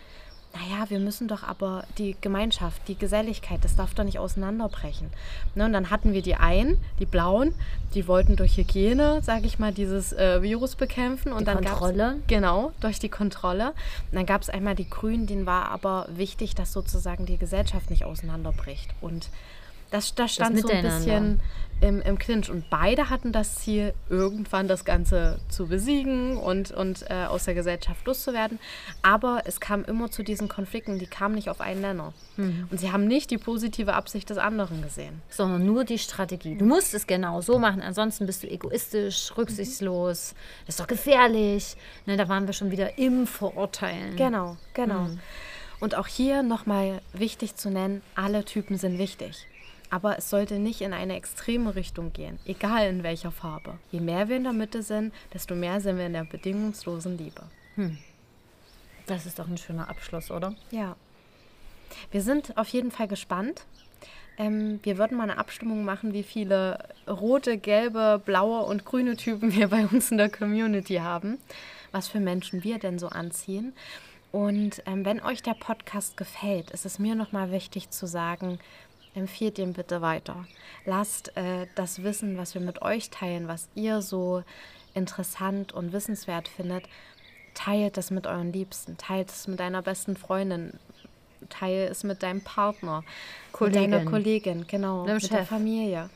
Naja, 0.53 0.91
wir 0.91 0.99
müssen 0.99 1.29
doch 1.29 1.45
aber 1.45 1.85
die 1.97 2.17
Gemeinschaft, 2.21 2.89
die 2.89 2.97
Geselligkeit, 2.97 3.65
das 3.65 3.77
darf 3.77 3.95
doch 3.95 4.03
nicht 4.03 4.19
auseinanderbrechen. 4.19 5.09
Ne, 5.55 5.65
und 5.65 5.73
dann 5.73 5.91
hatten 5.91 6.13
wir 6.13 6.23
die 6.23 6.35
einen, 6.35 6.77
die 6.99 7.07
Blauen, 7.07 7.55
die 7.95 8.09
wollten 8.09 8.35
durch 8.35 8.57
Hygiene, 8.57 9.21
sage 9.23 9.47
ich 9.47 9.61
mal, 9.61 9.73
dieses 9.73 10.13
äh, 10.13 10.43
Virus 10.43 10.75
bekämpfen. 10.75 11.31
Und 11.31 11.41
die 11.41 11.45
dann 11.45 11.65
Kontrolle? 11.65 12.17
Genau, 12.27 12.73
durch 12.81 12.99
die 12.99 13.09
Kontrolle. 13.09 13.69
Und 14.11 14.17
dann 14.17 14.27
gab 14.27 14.43
es 14.43 14.51
einmal 14.51 14.75
die 14.75 14.91
Grünen, 14.91 15.29
denen 15.29 15.47
war 15.47 15.67
aber 15.71 16.09
wichtig, 16.11 16.57
dass 16.57 16.73
sozusagen 16.73 17.27
die 17.27 17.39
Gesellschaft 17.39 17.89
nicht 17.89 18.05
auseinanderbricht. 18.05 18.91
Und 19.01 19.29
Das, 19.91 20.15
das 20.15 20.35
stand 20.35 20.59
so 20.61 20.69
ein 20.69 20.83
bisschen 20.83 21.41
im, 21.81 22.03
im 22.03 22.19
Clinch. 22.19 22.51
Und 22.51 22.69
beide 22.71 23.11
hatten 23.11 23.33
das 23.33 23.57
Ziel, 23.57 23.95
irgendwann 24.09 24.69
das 24.69 24.85
Ganze 24.85 25.41
zu 25.49 25.67
besiegen 25.67 26.37
und, 26.37 26.71
und 26.71 27.05
äh, 27.11 27.25
aus 27.25 27.45
der 27.45 27.55
Gesellschaft 27.55 28.07
loszuwerden. 28.07 28.59
Aber 29.03 29.43
es 29.45 29.61
kam 29.61 29.85
immer 29.85 30.11
zu 30.11 30.23
diesen 30.23 30.49
Konflikten, 30.49 30.99
die 30.99 31.07
kamen 31.07 31.35
nicht 31.35 31.49
auf 31.49 31.61
einen 31.61 31.81
Nenner. 31.81 32.13
Mhm. 32.37 32.69
Und 32.71 32.79
sie 32.79 32.93
haben 32.93 33.07
nicht 33.07 33.31
die 33.31 33.39
positive 33.39 33.95
Absicht 33.95 34.31
des 34.31 34.39
anderen 34.39 34.83
gesehen. 34.83 35.23
Sondern 35.31 35.65
nur 35.65 35.85
die 35.85 35.99
Strategie. 35.99 36.57
Du 36.57 36.65
musst 36.65 36.95
es 36.95 37.07
genau 37.07 37.41
so 37.41 37.59
machen, 37.59 37.81
ansonsten 37.81 38.27
bist 38.27 38.43
du 38.43 38.51
egoistisch, 38.51 39.33
rücksichtslos. 39.37 40.35
Das 40.67 40.75
ist 40.75 40.81
doch 40.81 40.87
gefährlich. 40.87 41.77
Ne, 42.07 42.17
da 42.17 42.29
waren 42.29 42.47
wir 42.47 42.53
schon 42.53 42.71
wieder 42.71 42.99
im 42.99 43.27
Verurteilen. 43.27 44.17
Genau, 44.17 44.57
genau. 44.75 45.03
Mhm. 45.03 45.21
Und 45.81 45.95
auch 45.95 46.07
hier 46.07 46.43
nochmal 46.43 47.01
wichtig 47.15 47.57
zu 47.57 47.71
nennen, 47.71 48.03
alle 48.15 48.45
Typen 48.45 48.77
sind 48.77 48.99
wichtig. 48.99 49.47
Aber 49.91 50.17
es 50.17 50.31
sollte 50.31 50.59
nicht 50.59 50.81
in 50.81 50.93
eine 50.93 51.17
extreme 51.17 51.75
Richtung 51.75 52.13
gehen, 52.13 52.39
egal 52.47 52.89
in 52.89 53.03
welcher 53.03 53.33
Farbe. 53.33 53.79
Je 53.91 54.01
mehr 54.01 54.29
wir 54.29 54.37
in 54.37 54.45
der 54.45 54.53
Mitte 54.53 54.83
sind, 54.83 55.13
desto 55.35 55.55
mehr 55.55 55.81
sind 55.81 55.99
wir 55.99 56.07
in 56.07 56.13
der 56.13 56.25
bedingungslosen 56.25 57.19
Liebe. 57.19 57.43
Hm. 57.75 57.99
Das 59.07 59.27
ist 59.27 59.41
doch 59.41 59.49
ein 59.49 59.59
schöner 59.59 59.89
Abschluss, 59.89 60.31
oder? 60.31 60.55
Ja. 60.71 60.95
Wir 62.13 62.23
sind 62.23 62.57
auf 62.57 62.69
jeden 62.69 62.93
Fall 62.93 63.09
gespannt. 63.09 63.65
Ähm, 64.39 64.79
wir 64.85 64.97
würden 64.97 65.17
mal 65.17 65.25
eine 65.25 65.39
Abstimmung 65.39 65.85
machen, 65.85 66.13
wie 66.13 66.23
viele 66.23 66.79
rote, 67.09 67.59
gelbe, 67.59 68.23
blaue 68.25 68.63
und 68.63 68.85
grüne 68.85 69.17
Typen 69.17 69.53
wir 69.55 69.69
bei 69.69 69.87
uns 69.87 70.13
in 70.13 70.19
der 70.19 70.31
Community 70.31 70.97
haben. 70.97 71.39
Was 71.91 72.07
für 72.07 72.21
Menschen 72.21 72.63
wir 72.63 72.79
denn 72.79 73.01
so 73.01 73.09
anziehen. 73.09 73.73
Und 74.33 74.83
ähm, 74.87 75.05
wenn 75.05 75.21
euch 75.21 75.43
der 75.43 75.55
Podcast 75.55 76.17
gefällt, 76.17 76.71
ist 76.71 76.87
es 76.87 77.01
mir 77.01 77.17
nochmal 77.17 77.51
wichtig 77.51 77.91
zu 77.91 78.07
sagen, 78.07 78.61
empfiehlt 79.15 79.59
ihn 79.59 79.73
bitte 79.73 80.01
weiter. 80.01 80.47
Lasst 80.85 81.37
äh, 81.37 81.67
das 81.75 82.03
Wissen, 82.03 82.37
was 82.37 82.55
wir 82.55 82.61
mit 82.61 82.83
euch 82.83 83.11
teilen, 83.11 83.49
was 83.49 83.69
ihr 83.75 84.03
so 84.03 84.43
interessant 84.95 85.73
und 85.73 85.93
wissenswert 85.93 86.49
findet, 86.49 86.85
teilt 87.55 87.99
es 87.99 88.11
mit 88.11 88.27
euren 88.27 88.53
Liebsten, 88.53 88.97
teilt 88.97 89.31
es 89.31 89.47
mit 89.49 89.61
deiner 89.61 89.83
besten 89.83 90.17
Freundin, 90.17 90.79
teilt 91.49 91.91
es 91.91 92.05
mit 92.05 92.23
deinem 92.23 92.43
Partner, 92.43 93.05
Kollegin. 93.53 93.83
mit 93.83 93.93
deiner 93.93 94.11
Kollegin, 94.11 94.67
genau, 94.67 95.05
mit 95.05 95.23
Chef. 95.23 95.31
der 95.31 95.47
Familie. 95.47 96.11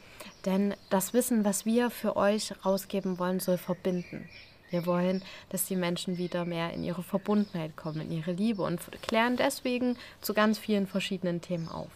Denn 0.44 0.74
das 0.90 1.14
Wissen, 1.14 1.44
was 1.44 1.64
wir 1.64 1.90
für 1.90 2.16
euch 2.16 2.52
rausgeben 2.64 3.18
wollen, 3.18 3.40
soll 3.40 3.58
verbinden. 3.58 4.28
Wir 4.70 4.86
wollen, 4.86 5.22
dass 5.50 5.66
die 5.66 5.76
Menschen 5.76 6.18
wieder 6.18 6.44
mehr 6.44 6.72
in 6.72 6.82
ihre 6.82 7.02
Verbundenheit 7.02 7.76
kommen, 7.76 8.00
in 8.00 8.12
ihre 8.12 8.32
Liebe 8.32 8.62
und 8.62 8.80
klären 9.02 9.36
deswegen 9.36 9.96
zu 10.20 10.34
ganz 10.34 10.58
vielen 10.58 10.86
verschiedenen 10.86 11.40
Themen 11.40 11.68
auf. 11.68 11.90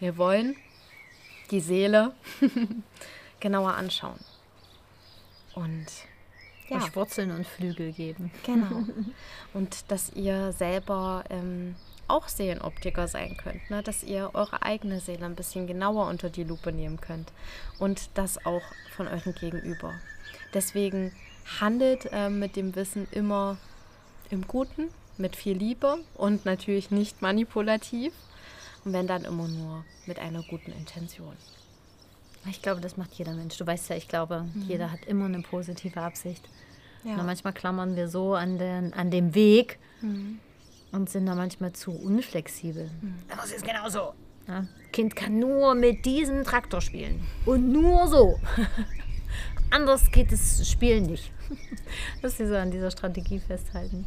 Wir 0.00 0.16
wollen 0.16 0.56
die 1.50 1.60
Seele 1.60 2.12
genauer 3.40 3.74
anschauen. 3.74 4.18
Und 5.54 5.86
ja. 6.68 6.76
euch 6.78 6.94
Wurzeln 6.96 7.30
und 7.30 7.46
Flügel 7.46 7.92
geben. 7.92 8.30
Genau. 8.44 8.84
Und 9.54 9.90
dass 9.90 10.12
ihr 10.12 10.52
selber 10.52 11.24
ähm, 11.30 11.76
auch 12.08 12.28
Seelenoptiker 12.28 13.08
sein 13.08 13.36
könnt, 13.36 13.68
ne? 13.70 13.82
dass 13.82 14.02
ihr 14.02 14.30
eure 14.34 14.62
eigene 14.62 15.00
Seele 15.00 15.26
ein 15.26 15.34
bisschen 15.34 15.66
genauer 15.66 16.06
unter 16.06 16.30
die 16.30 16.44
Lupe 16.44 16.72
nehmen 16.72 17.00
könnt 17.00 17.32
und 17.78 18.10
das 18.14 18.44
auch 18.46 18.62
von 18.94 19.08
eurem 19.08 19.34
Gegenüber. 19.34 19.94
Deswegen 20.54 21.12
handelt 21.60 22.08
äh, 22.12 22.28
mit 22.28 22.56
dem 22.56 22.76
Wissen 22.76 23.08
immer 23.10 23.56
im 24.30 24.46
Guten, 24.46 24.88
mit 25.16 25.36
viel 25.36 25.56
Liebe 25.56 25.98
und 26.14 26.44
natürlich 26.44 26.90
nicht 26.90 27.22
manipulativ. 27.22 28.12
Und 28.86 28.92
wenn 28.92 29.08
dann 29.08 29.24
immer 29.24 29.48
nur 29.48 29.84
mit 30.06 30.20
einer 30.20 30.44
guten 30.44 30.70
Intention. 30.70 31.34
Ich 32.48 32.62
glaube, 32.62 32.80
das 32.80 32.96
macht 32.96 33.14
jeder 33.14 33.34
Mensch. 33.34 33.58
Du 33.58 33.66
weißt 33.66 33.90
ja, 33.90 33.96
ich 33.96 34.06
glaube, 34.06 34.46
mhm. 34.54 34.62
jeder 34.62 34.92
hat 34.92 35.04
immer 35.06 35.24
eine 35.24 35.42
positive 35.42 36.00
Absicht. 36.00 36.48
Ja. 37.02 37.22
manchmal 37.22 37.52
klammern 37.52 37.96
wir 37.96 38.08
so 38.08 38.34
an, 38.34 38.58
den, 38.58 38.92
an 38.92 39.10
dem 39.10 39.34
Weg 39.34 39.80
mhm. 40.02 40.38
und 40.92 41.10
sind 41.10 41.26
da 41.26 41.34
manchmal 41.34 41.72
zu 41.72 41.90
unflexibel. 41.90 42.88
Mhm. 43.00 43.14
Aber 43.28 43.42
es 43.42 43.52
ist 43.52 43.64
genauso. 43.64 44.12
Ja? 44.46 44.66
Kind 44.92 45.16
kann 45.16 45.40
nur 45.40 45.74
mit 45.74 46.04
diesem 46.04 46.44
Traktor 46.44 46.80
spielen. 46.80 47.26
Und 47.44 47.72
nur 47.72 48.06
so. 48.06 48.38
Anders 49.70 50.12
geht 50.12 50.30
das 50.30 50.68
Spielen 50.68 51.06
nicht. 51.06 51.32
Dass 52.22 52.36
sie 52.36 52.46
so 52.46 52.54
an 52.54 52.70
dieser 52.70 52.92
Strategie 52.92 53.40
festhalten. 53.40 54.06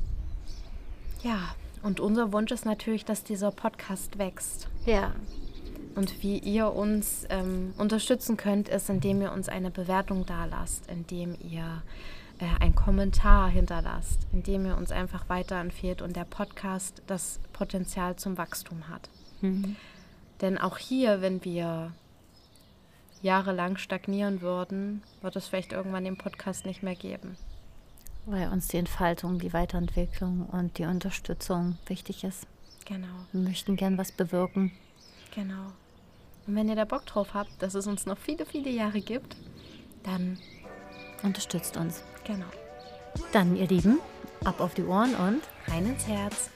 Ja, 1.21 1.53
und 1.81 1.99
unser 1.99 2.33
Wunsch 2.33 2.51
ist 2.51 2.65
natürlich, 2.65 3.05
dass 3.05 3.23
dieser 3.23 3.51
Podcast 3.51 4.17
wächst. 4.17 4.67
Ja. 4.85 5.13
Und 5.95 6.21
wie 6.21 6.37
ihr 6.37 6.73
uns 6.73 7.25
ähm, 7.29 7.73
unterstützen 7.77 8.37
könnt, 8.37 8.69
ist, 8.69 8.89
indem 8.89 9.21
ihr 9.21 9.31
uns 9.31 9.49
eine 9.49 9.71
Bewertung 9.71 10.25
dalasst, 10.25 10.89
indem 10.89 11.35
ihr 11.41 11.81
äh, 12.39 12.63
einen 12.63 12.75
Kommentar 12.75 13.49
hinterlasst, 13.49 14.19
indem 14.31 14.65
ihr 14.65 14.77
uns 14.77 14.91
einfach 14.91 15.29
weiterempfehlt 15.29 16.01
und 16.01 16.15
der 16.15 16.25
Podcast 16.25 17.01
das 17.07 17.39
Potenzial 17.53 18.15
zum 18.17 18.37
Wachstum 18.37 18.87
hat. 18.87 19.09
Mhm. 19.41 19.75
Denn 20.41 20.57
auch 20.57 20.77
hier, 20.77 21.21
wenn 21.21 21.43
wir 21.43 21.91
jahrelang 23.21 23.77
stagnieren 23.77 24.41
würden, 24.41 25.01
wird 25.21 25.35
es 25.35 25.47
vielleicht 25.47 25.73
irgendwann 25.73 26.05
den 26.05 26.17
Podcast 26.17 26.65
nicht 26.65 26.83
mehr 26.83 26.95
geben 26.95 27.35
weil 28.29 28.49
uns 28.49 28.67
die 28.67 28.77
Entfaltung, 28.77 29.39
die 29.39 29.53
Weiterentwicklung 29.53 30.45
und 30.45 30.77
die 30.77 30.85
Unterstützung 30.85 31.77
wichtig 31.87 32.23
ist. 32.23 32.47
Genau. 32.85 33.07
Wir 33.31 33.41
möchten 33.41 33.75
gern 33.75 33.97
was 33.97 34.11
bewirken. 34.11 34.71
Genau. 35.33 35.71
Und 36.47 36.55
wenn 36.55 36.69
ihr 36.69 36.75
da 36.75 36.85
Bock 36.85 37.05
drauf 37.05 37.33
habt, 37.33 37.61
dass 37.61 37.75
es 37.75 37.85
uns 37.87 38.05
noch 38.05 38.17
viele, 38.17 38.45
viele 38.45 38.71
Jahre 38.71 39.01
gibt, 39.01 39.35
dann 40.03 40.39
unterstützt 41.23 41.77
uns. 41.77 42.03
Genau. 42.25 42.47
Dann, 43.31 43.55
ihr 43.55 43.67
Lieben, 43.67 43.99
ab 44.43 44.59
auf 44.59 44.73
die 44.73 44.83
Ohren 44.83 45.13
und 45.15 45.41
rein 45.67 45.85
ins 45.85 46.07
Herz. 46.07 46.49